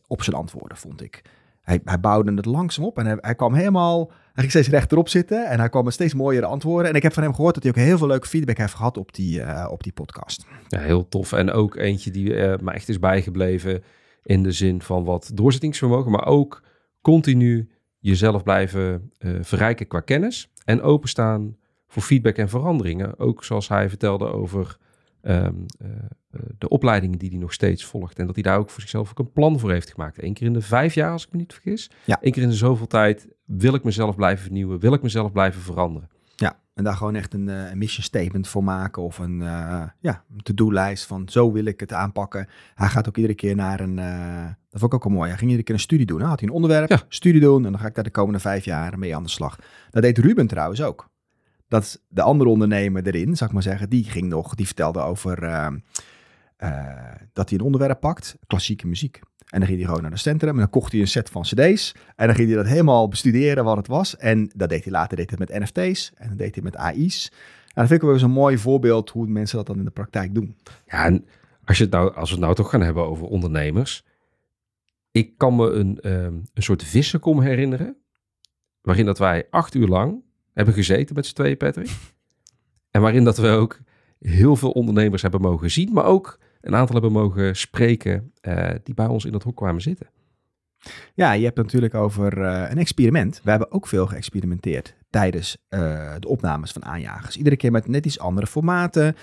[0.07, 1.21] op zijn antwoorden, vond ik.
[1.61, 4.11] Hij, hij bouwde het langzaam op en hij, hij kwam helemaal...
[4.33, 6.89] Hij ging steeds rechterop zitten en hij kwam met steeds mooiere antwoorden.
[6.89, 8.97] En ik heb van hem gehoord dat hij ook heel veel leuke feedback heeft gehad
[8.97, 10.45] op die, uh, op die podcast.
[10.67, 11.33] Ja, heel tof.
[11.33, 13.83] En ook eentje die uh, me echt is bijgebleven
[14.23, 16.63] in de zin van wat doorzettingsvermogen, maar ook
[17.01, 17.69] continu
[17.99, 21.57] jezelf blijven uh, verrijken qua kennis en openstaan
[21.87, 23.19] voor feedback en veranderingen.
[23.19, 24.77] Ook zoals hij vertelde over
[25.21, 25.65] um,
[26.57, 28.19] de opleidingen die hij nog steeds volgt.
[28.19, 30.23] En dat hij daar ook voor zichzelf ook een plan voor heeft gemaakt.
[30.23, 31.91] Eén keer in de vijf jaar, als ik me niet vergis.
[32.05, 32.17] Ja.
[32.21, 34.79] Eén keer in de zoveel tijd wil ik mezelf blijven vernieuwen.
[34.79, 36.09] Wil ik mezelf blijven veranderen.
[36.35, 39.01] Ja, en daar gewoon echt een, uh, een mission statement voor maken.
[39.01, 42.47] Of een, uh, ja, to-do-lijst van zo wil ik het aanpakken.
[42.75, 43.97] Hij gaat ook iedere keer naar een...
[43.97, 45.27] Uh, dat vond ik ook wel mooi.
[45.29, 46.19] Hij ging iedere keer een studie doen.
[46.19, 47.01] Hij had hij een onderwerp, Ja.
[47.07, 47.65] studie doen.
[47.65, 49.59] En dan ga ik daar de komende vijf jaar mee aan de slag.
[49.89, 51.09] Dat deed Ruben trouwens ook.
[51.71, 53.89] Dat de andere ondernemer erin, zou ik maar zeggen.
[53.89, 55.67] Die ging nog, die vertelde over uh,
[57.33, 59.19] dat hij een onderwerp pakt, klassieke muziek.
[59.49, 61.41] En dan ging hij gewoon naar de centrum en dan kocht hij een set van
[61.41, 61.95] cd's.
[62.15, 64.17] En dan ging hij dat helemaal bestuderen wat het was.
[64.17, 67.31] En dat deed hij later deed hij met NFT's en dat deed hij met AI's.
[67.63, 69.91] En dat vind ik wel eens een mooi voorbeeld hoe mensen dat dan in de
[69.91, 70.55] praktijk doen.
[70.85, 71.25] Ja, en
[71.65, 74.05] als, je het nou, als we het nou toch gaan hebben over ondernemers.
[75.11, 77.95] Ik kan me een, um, een soort vissenkom herinneren.
[78.81, 80.23] Waarin dat wij acht uur lang
[80.53, 81.89] hebben gezeten met z'n tweeën, Patrick.
[82.91, 83.79] En waarin dat we ook
[84.19, 88.93] heel veel ondernemers hebben mogen zien, maar ook een aantal hebben mogen spreken uh, die
[88.93, 90.09] bij ons in dat hok kwamen zitten.
[91.13, 93.41] Ja, je hebt het natuurlijk over uh, een experiment.
[93.43, 97.37] We hebben ook veel geëxperimenteerd tijdens uh, de opnames van aanjagers.
[97.37, 99.15] Iedere keer met net iets andere formaten,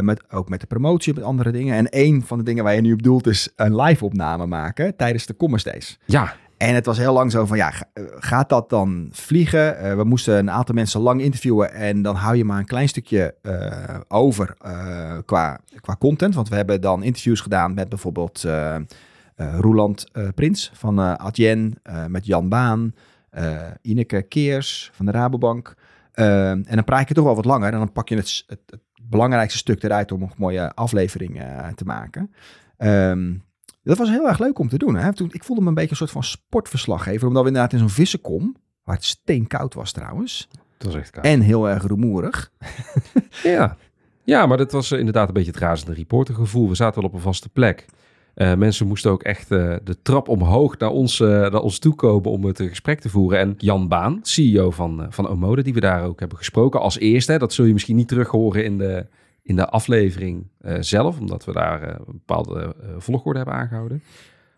[0.00, 1.74] met, ook met de promotie, met andere dingen.
[1.74, 4.96] En een van de dingen waar je nu op doelt is een live opname maken
[4.96, 5.98] tijdens de Commerce Days.
[6.04, 7.72] Ja, en het was heel lang zo van, ja,
[8.18, 9.84] gaat dat dan vliegen?
[9.84, 12.88] Uh, we moesten een aantal mensen lang interviewen en dan hou je maar een klein
[12.88, 16.34] stukje uh, over uh, qua, qua content.
[16.34, 18.46] Want we hebben dan interviews gedaan met bijvoorbeeld
[19.36, 22.94] Roeland Prins van Adyen, met Jan Baan,
[23.82, 25.74] Ineke Keers van de Rabobank.
[26.12, 28.80] en dan praat je toch wel wat langer en dan pak je het, het, het
[29.02, 31.42] belangrijkste stuk eruit om een mooie aflevering
[31.74, 32.34] te maken.
[32.78, 33.46] Um,
[33.88, 34.96] dat was heel erg leuk om te doen.
[34.96, 35.12] Hè?
[35.12, 37.28] Toen, ik voelde me een beetje een soort van sportverslaggever.
[37.28, 40.48] Omdat we inderdaad in zo'n vissenkom, waar het steenkoud was trouwens.
[40.78, 41.24] Was echt koud.
[41.24, 42.52] En heel erg rumoerig.
[43.42, 43.76] ja.
[44.24, 46.68] ja, maar dat was eh, inderdaad een beetje het razende reportergevoel.
[46.68, 47.86] We zaten wel op een vaste plek.
[48.34, 51.94] Uh, mensen moesten ook echt uh, de trap omhoog naar ons, uh, naar ons toe
[51.94, 53.38] komen om het gesprek te voeren.
[53.38, 57.38] En Jan Baan, CEO van, van Omode, die we daar ook hebben gesproken als eerste.
[57.38, 59.06] Dat zul je misschien niet terug horen in de,
[59.48, 64.02] in de aflevering uh, zelf, omdat we daar uh, een bepaalde uh, volgorde hebben aangehouden.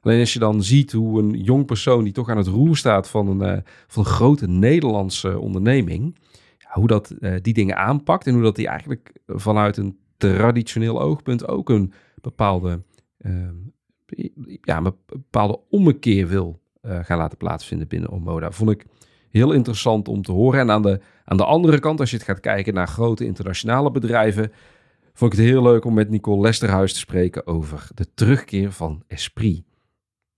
[0.00, 3.08] Alleen als je dan ziet hoe een jong persoon die toch aan het roer staat
[3.08, 6.16] van een, van een grote Nederlandse onderneming,
[6.72, 11.68] hoe dat die dingen aanpakt en hoe dat die eigenlijk vanuit een traditioneel oogpunt ook
[11.68, 12.82] een bepaalde,
[13.18, 13.54] ehm,
[14.62, 18.86] ja, een bepaalde ommekeer wil gaan laten plaatsvinden binnen Omoda, vond ik
[19.30, 20.60] heel interessant om te horen.
[20.60, 23.90] En aan de, aan de andere kant, als je het gaat kijken naar grote internationale
[23.90, 24.52] bedrijven,
[25.20, 29.02] vond ik het heel leuk om met Nicole Lesterhuis te spreken over de terugkeer van
[29.06, 29.62] Esprit.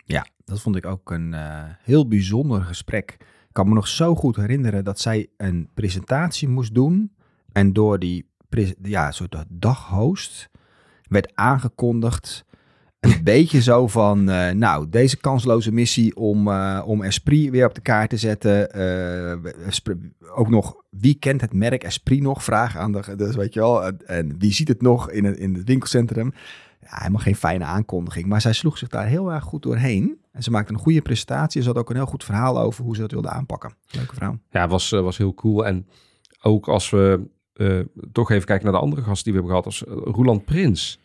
[0.05, 3.17] Ja, dat vond ik ook een uh, heel bijzonder gesprek.
[3.21, 7.13] Ik kan me nog zo goed herinneren dat zij een presentatie moest doen.
[7.53, 8.27] En door die
[8.83, 10.51] ja, soort daghost
[11.03, 12.45] werd aangekondigd
[13.03, 17.75] een beetje zo van, uh, nou, deze kansloze missie om, uh, om Esprit weer op
[17.75, 18.79] de kaart te zetten.
[18.79, 22.45] Uh, ook nog, wie kent het merk Esprit nog?
[22.45, 25.55] Vraag aan de, dus weet je wel, en wie ziet het nog in het, in
[25.55, 26.33] het winkelcentrum?
[26.81, 30.19] Ja, helemaal geen fijne aankondiging, maar zij sloeg zich daar heel erg goed doorheen.
[30.33, 31.63] En ze maakte een goede presentatie.
[31.63, 33.75] Ze had ook een heel goed verhaal over hoe ze dat wilde aanpakken.
[33.91, 34.39] Leuke vrouw.
[34.51, 35.67] Ja, was, was heel cool.
[35.67, 35.87] En
[36.43, 37.29] ook als we
[38.13, 41.01] toch even kijken naar de andere gasten die we hebben gehad, als Roland Prins.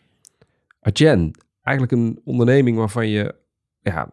[0.80, 1.32] Adjen,
[1.68, 3.34] eigenlijk een onderneming waarvan je,
[3.80, 4.12] ja,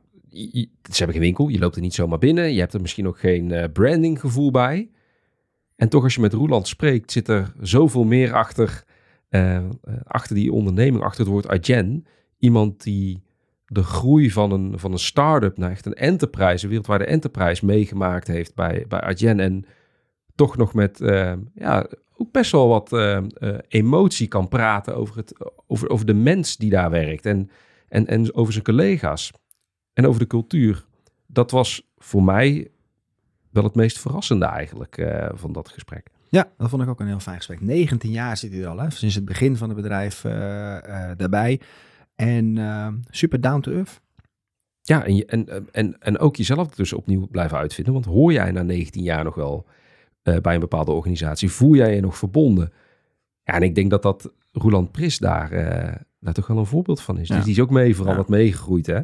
[0.91, 3.19] ze hebben geen winkel, je loopt er niet zomaar binnen, je hebt er misschien ook
[3.19, 4.89] geen uh, brandinggevoel bij.
[5.75, 8.83] En toch als je met Roeland spreekt, zit er zoveel meer achter,
[9.29, 9.63] uh,
[10.03, 12.05] achter die onderneming, achter het woord Agen.
[12.37, 13.23] Iemand die
[13.65, 18.27] de groei van een, van een start-up naar echt een enterprise, een wereldwijde enterprise meegemaakt
[18.27, 19.39] heeft bij, bij Agen.
[19.39, 19.65] En
[20.35, 20.99] toch nog met
[21.53, 21.87] ja,
[22.17, 25.33] ook best wel wat uh, uh, emotie kan praten over, het,
[25.67, 27.49] over, over de mens die daar werkt en,
[27.87, 29.31] en, en over zijn collega's
[29.93, 30.85] en over de cultuur.
[31.27, 32.67] Dat was voor mij
[33.51, 36.07] wel het meest verrassende eigenlijk uh, van dat gesprek.
[36.29, 37.61] Ja, dat vond ik ook een heel fijn gesprek.
[37.61, 38.89] 19 jaar zit hij al, hè?
[38.89, 40.21] sinds het begin van het bedrijf
[41.17, 41.61] daarbij.
[42.15, 44.01] En super down to earth.
[44.81, 47.93] Ja, en, en, en, en ook jezelf dus opnieuw blijven uitvinden.
[47.93, 49.65] Want hoor jij na 19 jaar nog wel
[50.25, 52.73] uh, bij een bepaalde organisatie, voel jij je nog verbonden?
[53.43, 57.01] Ja, en ik denk dat dat Roland Pris daar, uh, daar toch wel een voorbeeld
[57.01, 57.27] van is.
[57.27, 57.35] Ja.
[57.35, 58.19] Dus die is ook mee vooral ja.
[58.19, 58.99] wat meegegroeid, hè?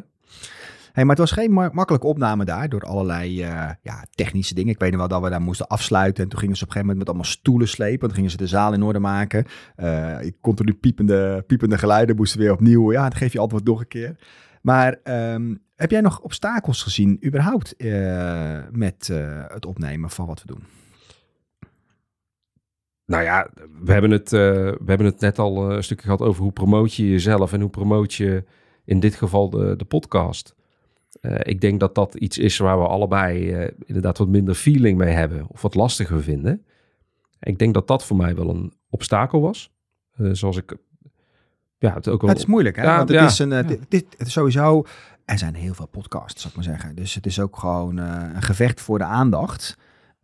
[0.92, 4.72] Hey, maar het was geen ma makkelijke opname daar door allerlei uh, ja, technische dingen.
[4.72, 6.22] Ik weet nog wel dat we daar moesten afsluiten.
[6.24, 8.06] En toen gingen ze op een gegeven moment met allemaal stoelen slepen.
[8.06, 9.46] Toen gingen ze de zaal in orde maken.
[9.76, 12.92] Uh, ik continu piepende, piepende geluiden moesten weer opnieuw.
[12.92, 14.16] Ja, dan geef je antwoord nog een keer.
[14.62, 19.10] Maar um, heb jij nog obstakels gezien überhaupt uh, met
[19.48, 20.81] het opnemen van wat we doen?
[23.06, 23.48] Nou ja,
[23.82, 26.94] we hebben het, uh, we hebben het net al een stukje gehad over hoe promoot
[26.94, 28.44] je jezelf en hoe promoot je
[28.84, 30.54] in dit geval de, de podcast.
[31.20, 34.98] Uh, ik denk dat dat iets is waar we allebei uh, inderdaad wat minder feeling
[34.98, 36.64] mee hebben of wat lastiger vinden.
[37.40, 39.72] Ik denk dat dat voor mij wel een obstakel was.
[40.32, 40.76] zoals ik.
[41.78, 42.30] Ja, het, ook wel...
[42.30, 42.82] het is moeilijk, hè?
[42.82, 43.50] Ja, Want het ja, is een.
[43.50, 43.62] Ja.
[43.62, 44.84] Dit, dit, het is sowieso.
[45.24, 46.94] Er zijn heel veel podcasts, zou ik maar zeggen.
[46.94, 49.76] Dus het is ook gewoon een gevecht voor de aandacht.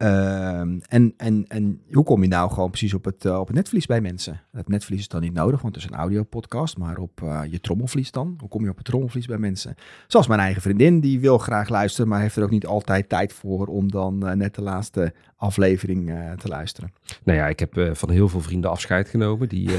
[0.03, 3.57] Uh, en, en, en hoe kom je nou gewoon precies op het, uh, op het
[3.57, 4.41] netvlies bij mensen?
[4.53, 7.61] Het netvlies is dan niet nodig, want het is een audiopodcast, maar op uh, je
[7.61, 8.35] trommelvlies dan?
[8.39, 9.75] Hoe kom je op het trommelvlies bij mensen?
[10.07, 13.33] Zoals mijn eigen vriendin, die wil graag luisteren, maar heeft er ook niet altijd tijd
[13.33, 16.93] voor om dan uh, net de laatste aflevering te luisteren.
[17.25, 19.71] Nou ja, ik heb van heel veel vrienden afscheid genomen die...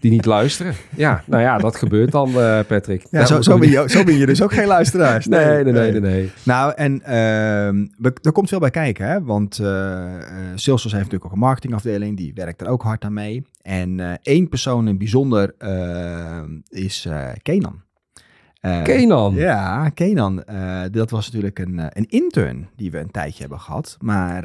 [0.00, 0.74] die niet luisteren.
[0.96, 2.32] Ja, nou ja, dat gebeurt dan,
[2.66, 3.06] Patrick.
[3.10, 5.26] Ja, zo, zo, ben je, zo ben je dus ook geen luisteraars.
[5.26, 5.90] Nee, nee, nee, nee.
[5.90, 6.30] nee, nee.
[6.42, 7.66] Nou, en uh,
[8.22, 9.22] er komt veel bij kijken, hè?
[9.22, 13.46] Want Salesforce heeft natuurlijk ook een marketingafdeling, die werkt er ook hard aan mee.
[13.62, 15.54] En één persoon in bijzonder
[16.68, 17.08] is
[17.42, 17.82] Kenan.
[18.60, 19.34] Kenan?
[19.34, 20.44] Ja, Kenan.
[20.90, 23.96] dat was natuurlijk een, een intern die we een tijdje hebben gehad.
[24.00, 24.44] Maar,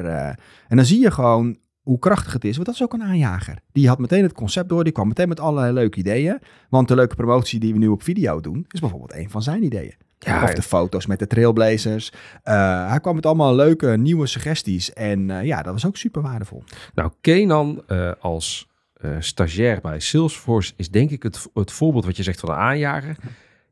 [0.68, 2.54] en dan zie je gewoon hoe krachtig het is.
[2.54, 3.58] Want dat is ook een aanjager.
[3.72, 4.84] Die had meteen het concept door.
[4.84, 6.38] Die kwam meteen met allerlei leuke ideeën.
[6.68, 9.64] Want de leuke promotie die we nu op video doen, is bijvoorbeeld een van zijn
[9.64, 9.94] ideeën.
[10.18, 12.12] Ja, of de foto's met de trailblazers.
[12.44, 14.92] Uh, hij kwam met allemaal leuke nieuwe suggesties.
[14.92, 16.64] En uh, ja, dat was ook super waardevol.
[16.94, 18.72] Nou, Kenan uh, als
[19.18, 23.16] stagiair bij Salesforce is denk ik het, het voorbeeld wat je zegt van de aanjager.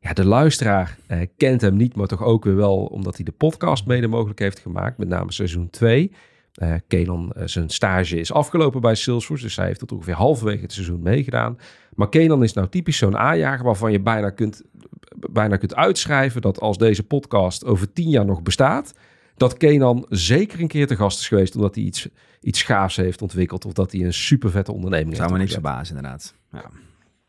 [0.03, 3.33] Ja, de luisteraar eh, kent hem niet, maar toch ook weer wel omdat hij de
[3.33, 6.13] podcast mede mogelijk heeft gemaakt, met name seizoen 2.
[6.63, 10.63] Uh, Kenan, uh, zijn stage is afgelopen bij Salesforce, dus hij heeft tot ongeveer halverwege
[10.63, 11.59] het seizoen meegedaan.
[11.95, 14.63] Maar Kenan is nou typisch zo'n aanjager waarvan je bijna kunt,
[15.31, 18.95] bijna kunt uitschrijven dat als deze podcast over tien jaar nog bestaat,
[19.37, 22.09] dat Kenan zeker een keer te gast is geweest omdat hij iets,
[22.41, 25.33] iets gaafs heeft ontwikkeld of dat hij een super vette onderneming Zou heeft.
[25.33, 26.35] me niks verbazen, inderdaad.
[26.53, 26.71] Ja.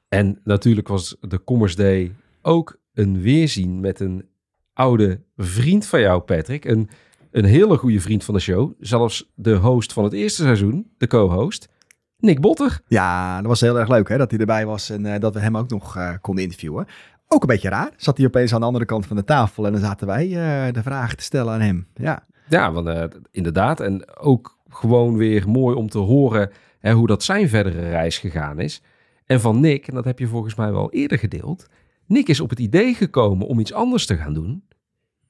[0.08, 2.12] En natuurlijk was de Commerce Day
[2.44, 4.30] ook een weerzien met een
[4.74, 6.66] oude vriend van jou, Patrick.
[6.66, 6.90] Een,
[7.32, 8.74] een hele goede vriend van de show.
[8.80, 11.70] Zelfs de host van het eerste seizoen, de co-host,
[12.18, 12.82] Nick Botter.
[12.88, 15.40] ja, dat was heel erg leuk hè, dat hij erbij was en eh, dat we
[15.40, 16.88] hem ook nog eh, konden interviewen.
[17.28, 17.92] Ook een beetje raar.
[17.98, 20.74] Zat hij opeens aan de andere kant van de tafel en dan zaten wij eh,
[20.74, 21.88] de vragen te stellen aan hem.
[21.96, 23.80] Ja, Ja, want, inderdaad.
[23.80, 28.60] En ook gewoon weer mooi om te horen hè, hoe dat zijn verdere reis gegaan
[28.60, 28.82] is.
[29.26, 31.68] En van Nick, en dat heb je volgens mij wel eerder gedeeld.
[32.06, 34.64] Nick is op het idee gekomen om iets anders te gaan doen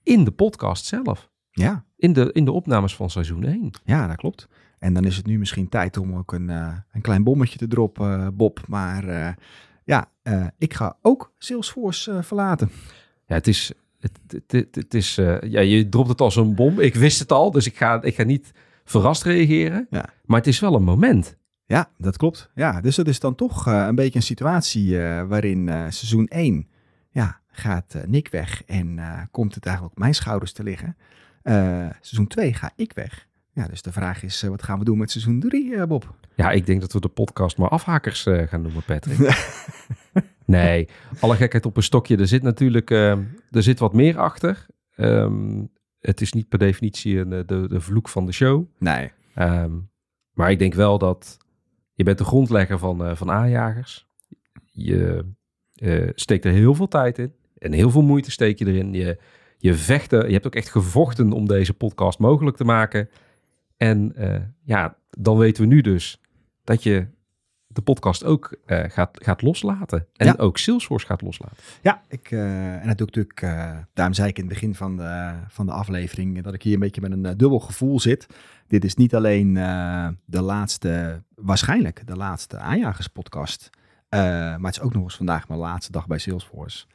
[0.04, 1.30] in de podcast zelf.
[1.52, 3.72] ja, In de, in de opnames van seizoen 1.
[3.84, 4.48] ja, dat klopt.
[4.80, 7.68] En dan is het nu misschien tijd om ook een, eh, een klein bommetje te
[7.68, 8.62] droppen, eh, Bob.
[8.68, 9.34] Maar eh,
[9.84, 10.12] ja,
[10.58, 12.72] ik ga ook Salesforce verlaten.
[13.26, 13.72] Ja, het is.
[14.00, 16.80] Het, het, het, het is ja, je dropt het als een bom.
[16.80, 18.52] Ik wist het al, dus ik ga, ik ga niet
[18.84, 19.88] verrast reageren.
[19.90, 20.10] Ja.
[20.26, 21.38] Maar het is wel een moment.
[21.74, 22.50] Ja, dat klopt.
[22.56, 26.28] Ja, dus dat is dan toch eh, een beetje een situatie eh, waarin eh, seizoen
[26.28, 26.68] 1
[27.12, 29.00] ja, gaat Nick weg en
[29.32, 30.98] komt het eigenlijk op mijn schouders te liggen.
[32.02, 33.28] Seizoen 2 ga ik weg.
[33.54, 36.16] Ja, dus de vraag is, wat gaan we doen met seizoen 3, eh, Bob?
[36.36, 39.18] Ja, ik denk dat we de podcast maar afhakers gaan noemen, Patrick.
[40.46, 42.18] nee, alle gekheid op een stokje.
[42.18, 44.66] Er zit natuurlijk er zit wat meer achter.
[44.96, 45.64] Ehm,
[46.00, 48.66] het is niet per definitie een, de, de vloek van de show.
[48.78, 49.12] Nee.
[49.34, 49.72] Ehm,
[50.34, 51.42] maar ik denk wel dat
[51.94, 54.08] je bent de grondlegger van, eh, van aanjagers.
[54.72, 55.26] Je
[55.74, 57.34] eh, steekt er heel veel tijd in.
[57.58, 58.94] En heel veel moeite steek je erin.
[58.94, 59.18] Je,
[59.58, 63.10] je vechten, je hebt ook echt gevochten om deze podcast mogelijk te maken.
[63.78, 66.22] En eh, ja, dan weten we nu dus
[66.64, 67.08] dat je
[67.74, 70.08] de podcast ook eh, gaat, gaat loslaten.
[70.16, 70.34] En Ja.
[70.38, 71.58] ook Salesforce gaat loslaten.
[71.82, 74.76] Ja, ik, eh, en dat doe ik natuurlijk, eh, daarom zei ik in het begin
[74.76, 78.28] van de, van de aflevering, dat ik hier een beetje met een dubbel gevoel zit.
[78.68, 79.54] Dit is niet alleen
[80.26, 83.70] de laatste, waarschijnlijk de laatste aanjagerspodcast,
[84.10, 86.86] maar het is ook nog eens vandaag mijn laatste dag bij Salesforce.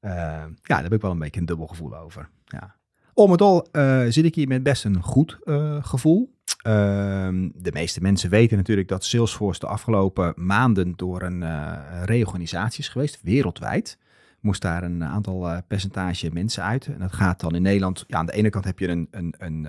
[0.00, 2.28] Ja, daar heb ik wel een beetje een dubbel gevoel over.
[2.44, 2.74] Ja.
[3.20, 6.34] Al met al eh, zit ik hier met best een goed eh, gevoel.
[6.62, 12.80] Ehm, de meeste mensen weten natuurlijk dat Salesforce de afgelopen maanden door een eh, reorganisatie
[12.80, 13.98] is geweest, wereldwijd.
[14.40, 16.86] Moest daar een aantal percentage mensen uit.
[16.86, 18.04] En dat gaat dan in Nederland.
[18.06, 19.68] Ja, aan de ene kant heb je een, een, een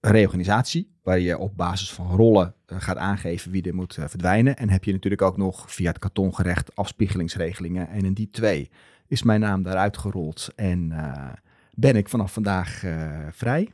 [0.00, 4.56] reorganisatie, waar je op basis van rollen gaat aangeven wie er moet verdwijnen.
[4.56, 7.88] En heb je natuurlijk ook nog via het kartongerecht afspiegelingsregelingen.
[7.88, 8.70] En in die twee
[9.06, 10.52] is mijn naam daaruit gerold.
[10.56, 11.32] En eh,
[11.74, 13.72] ben ik vanaf vandaag eh, vrij.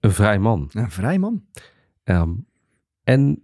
[0.00, 0.70] Een vrij man.
[0.72, 1.46] Een vrij man.
[2.04, 2.32] Ehm,
[3.02, 3.42] en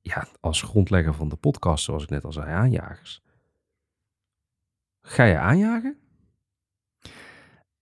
[0.00, 3.22] ja, als grondlegger van de podcast, zoals ik net al zei, aanjagers.
[5.02, 5.98] Ga je aanjagen?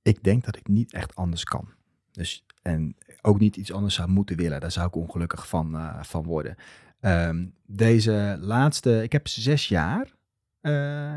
[0.02, 1.68] Ik denk dat ik niet echt anders kan.
[2.10, 4.60] Dus, en ook niet iets anders zou moeten willen.
[4.60, 6.56] Daar zou ik ongelukkig van, eh, van worden.
[7.00, 10.16] Ehm, deze laatste, ik heb zes jaar,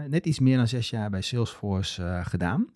[0.07, 2.67] net iets meer dan zes jaar bij Salesforce eh, gedaan.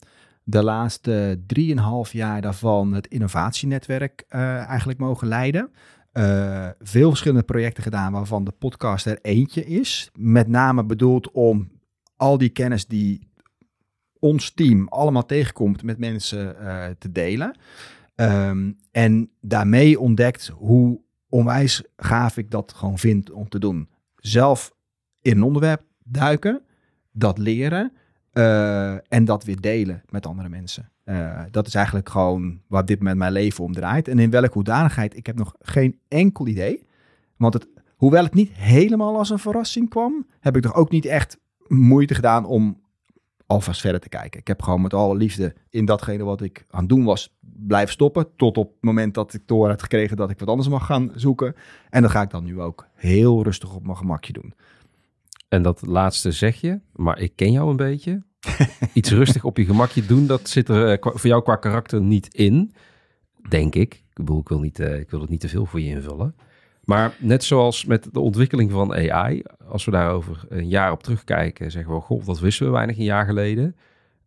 [0.47, 5.71] De laatste drieënhalf jaar daarvan het innovatienetwerk eh, eigenlijk mogen leiden.
[6.11, 10.09] Eh, veel verschillende projecten gedaan waarvan de podcast er eentje is.
[10.13, 11.71] Met name bedoeld om
[12.15, 13.29] al die kennis die
[14.19, 17.57] ons team allemaal tegenkomt met mensen eh, te delen.
[18.15, 23.89] Ehm, en daarmee ontdekt hoe onwijs gaaf ik dat gewoon vind om te doen.
[24.15, 24.73] Zelf
[25.21, 26.61] in een onderwerp duiken,
[27.11, 27.91] dat leren
[28.31, 30.91] eh, en dat weer delen met andere mensen.
[31.03, 34.07] Eh, dat is eigenlijk gewoon op dit moment mijn leven om draait.
[34.07, 36.87] En in welke hoedanigheid, ik heb nog geen enkel idee.
[37.37, 41.05] Want het, hoewel het niet helemaal als een verrassing kwam, heb ik toch ook niet
[41.05, 41.37] echt
[41.67, 42.81] moeite gedaan om
[43.45, 44.39] alvast verder te kijken.
[44.39, 47.93] Ik heb gewoon met alle liefde in datgene wat ik aan het doen was blijven
[47.93, 48.35] stoppen.
[48.35, 51.11] Tot op het moment dat ik door had gekregen dat ik wat anders mag gaan
[51.15, 51.55] zoeken.
[51.89, 54.53] En dat ga ik dan nu ook heel rustig op mijn gemakje doen.
[55.55, 58.23] En dat laatste zeg je, maar ik ken jou een beetje.
[58.93, 62.33] Iets rustig op je gemakje doen, dat zit er eh, voor jou qua karakter niet
[62.33, 62.73] in.
[63.49, 63.93] Denk ik.
[63.93, 66.35] Ik bedoel, ik wil, niet, eh, ik wil het niet te veel voor je invullen.
[66.83, 71.71] Maar net zoals met de ontwikkeling van AI, als we daarover een jaar op terugkijken,
[71.71, 73.75] zeggen we, goh, dat wisten we weinig een jaar geleden.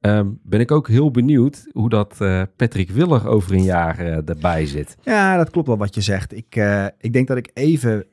[0.01, 4.29] Ehm, ben ik ook heel benieuwd hoe dat eh, Patrick Willer over een jaar eh,
[4.29, 4.97] erbij zit.
[5.03, 6.37] Ja, dat klopt wel wat je zegt.
[6.37, 6.57] Ik,
[6.99, 8.07] ik denk dat ik even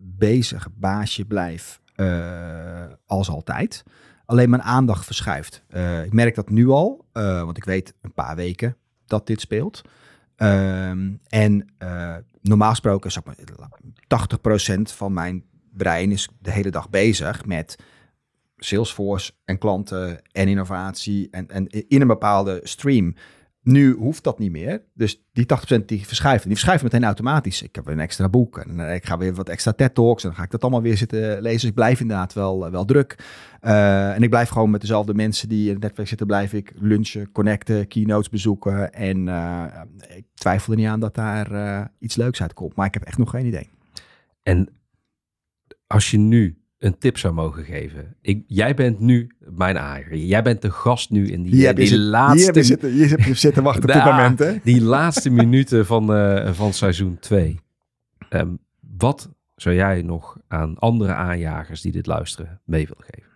[0.00, 1.81] bezig baasje blijf
[3.06, 3.82] als altijd.
[4.24, 5.64] alleen mijn aandacht verschuift.
[5.70, 8.76] Uh, ik merk dat nu al, uh, want ik weet een paar weken
[9.06, 9.82] dat dit speelt.
[10.36, 11.74] Um, en
[12.40, 13.36] normaal gesproken, maar,
[14.68, 17.76] 80% van mijn brein is de hele dag bezig met
[18.56, 23.14] Salesforce en klanten en innovatie en, en in een bepaalde stream.
[23.62, 24.82] Nu hoeft dat niet meer.
[24.94, 25.46] Dus die
[25.80, 27.62] 80% die verschuiven, die verschuiven meteen automatisch.
[27.62, 30.28] Ik heb een extra boek en eh, ik ga weer wat extra TED Talks en
[30.28, 31.60] dan ga ik dat allemaal weer zitten lezen.
[31.60, 33.16] Dus ik blijf inderdaad wel, wel druk.
[33.60, 36.72] Uh, en ik blijf gewoon met dezelfde mensen die in het netwerk zitten, blijf ik
[36.74, 38.92] lunchen, connecten, keynotes bezoeken.
[38.92, 39.28] En
[40.16, 42.76] ik twijfel er niet aan dat daar iets leuks uitkomt.
[42.76, 43.70] Maar ik heb echt nog geen idee.
[44.42, 44.68] En
[45.86, 48.16] als je nu een tip zou mogen geven.
[48.20, 50.16] Ik, jij bent nu mijn ager.
[50.16, 52.36] Jij bent de gast nu in die, hier die zit, laatste...
[52.36, 54.58] Hier heb je zitten, hier heb je zitten wachten op dit moment, hè?
[54.62, 57.48] Die laatste minuten van, uh, van seizoen 2.
[57.48, 57.58] Um,
[58.28, 58.54] ehm,
[58.98, 63.30] wat zou jij nog aan andere aanjagers die dit luisteren mee willen geven?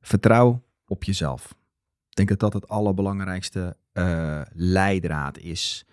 [0.00, 1.54] Vertrouw op jezelf.
[2.08, 5.86] Ik denk dat dat het allerbelangrijkste uh, leidraad is.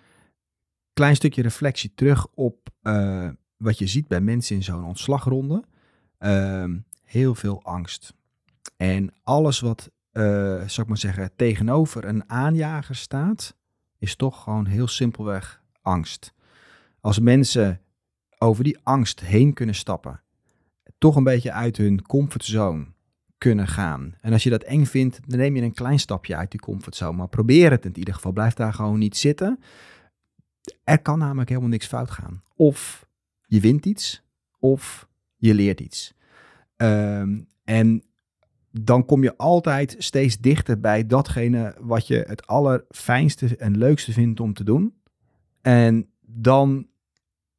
[0.93, 5.63] Klein stukje reflectie terug op uh, wat je ziet bij mensen in zo'n ontslagronde.
[6.19, 6.63] Uh,
[7.09, 8.13] heel veel angst.
[8.77, 10.23] En alles wat, uh,
[10.55, 13.55] zou ik maar zeggen, tegenover een aanjager staat,
[13.97, 16.33] is toch gewoon heel simpelweg angst.
[17.01, 17.81] Als mensen
[18.37, 20.21] over die angst heen kunnen stappen,
[20.97, 22.85] toch een beetje uit hun comfortzone
[23.37, 24.15] kunnen gaan.
[24.21, 27.17] En als je dat eng vindt, dan neem je een klein stapje uit die comfortzone.
[27.17, 28.31] Maar probeer het in ieder geval.
[28.31, 29.59] Blijf daar gewoon niet zitten.
[30.83, 32.43] Er kan namelijk helemaal niks fout gaan.
[32.55, 33.07] Of
[33.45, 34.23] je wint iets,
[34.59, 36.13] of je leert iets.
[36.81, 38.03] Um, en
[38.71, 44.39] dan kom je altijd steeds dichter bij datgene wat je het allerfijnste en leukste vindt
[44.39, 44.93] om te doen.
[45.61, 46.87] En dan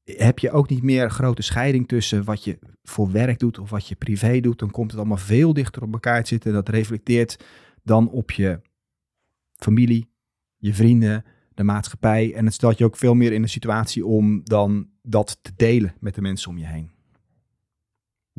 [0.05, 3.89] heb je ook niet meer grote scheiding tussen wat je voor werk doet of wat
[3.89, 4.59] je privé doet.
[4.59, 6.53] Dan komt het allemaal veel dichter op elkaar te zitten.
[6.53, 7.45] Dat reflecteert
[7.83, 8.61] dan op je
[9.57, 10.11] familie,
[10.57, 12.35] je vrienden, de maatschappij.
[12.35, 15.95] En het stelt je ook veel meer in een situatie om dan dat te delen
[16.01, 16.91] met de mensen om je heen.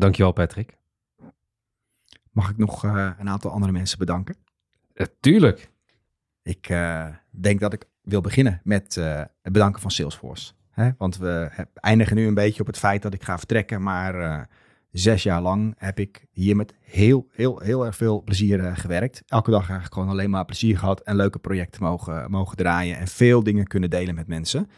[0.01, 0.77] Dankjewel Patrick.
[2.31, 4.35] Mag ik nog uh, een aantal andere mensen bedanken?
[4.93, 5.69] Uh, tuurlijk.
[6.43, 8.95] Ik uh, denk dat ik wil beginnen met
[9.41, 10.53] het bedanken van Salesforce.
[10.69, 10.89] Hè?
[10.97, 13.81] Want we eindigen nu een beetje op het feit dat ik ga vertrekken.
[13.83, 14.47] Maar
[14.91, 19.23] zes jaar lang heb ik hier met heel, heel, heel erg veel plezier gewerkt.
[19.27, 22.97] Elke dag eigenlijk gewoon alleen maar plezier gehad en leuke projecten mogen, mogen draaien.
[22.97, 24.69] En veel dingen kunnen delen met mensen.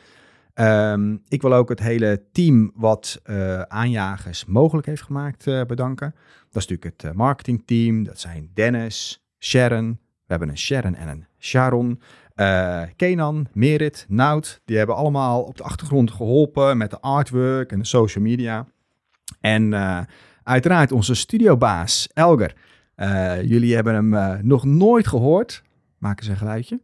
[0.55, 6.11] Um, ik wil ook het hele team wat uh, aanjagers mogelijk heeft gemaakt uh, bedanken.
[6.49, 8.03] Dat is natuurlijk het uh, marketingteam.
[8.03, 9.89] Dat zijn Dennis, Sharon.
[9.99, 12.01] We hebben een Sharon en een Sharon.
[12.95, 14.61] Kenan, Merit, Nout.
[14.65, 18.67] Die hebben allemaal op de achtergrond geholpen met de artwork en de social media.
[19.39, 19.73] En
[20.43, 22.55] uiteraard onze studiobaas Elger.
[23.45, 25.63] jullie hebben hem nog nooit gehoord.
[25.97, 26.79] Maak eens een geluidje.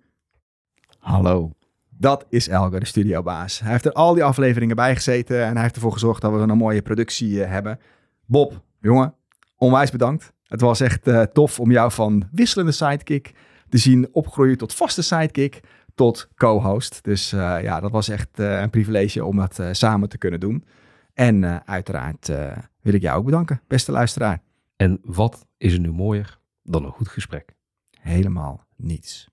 [1.00, 1.59] Hallo.
[2.02, 3.60] Dat is Elger, de studiobaas.
[3.60, 6.38] Hij heeft er al die afleveringen bij gezeten en hij heeft ervoor gezorgd dat we
[6.38, 7.80] een mooie productie uh, hebben.
[8.26, 9.16] Bob, jongen,
[9.58, 10.34] onwijs bedankt.
[10.44, 13.34] Het was echt uh, tof om jou van wisselende sidekick
[13.70, 15.60] te zien opgroeien tot vaste sidekick
[15.96, 17.04] tot co-host.
[17.04, 20.66] Dus uh, ja, dat was echt een privilege om dat samen te kunnen doen.
[21.14, 22.32] En uiteraard
[22.82, 24.42] wil ik jou ook bedanken, beste luisteraar.
[24.76, 27.56] En wat is er nu mooier dan een goed gesprek?
[28.00, 29.30] Helemaal niets.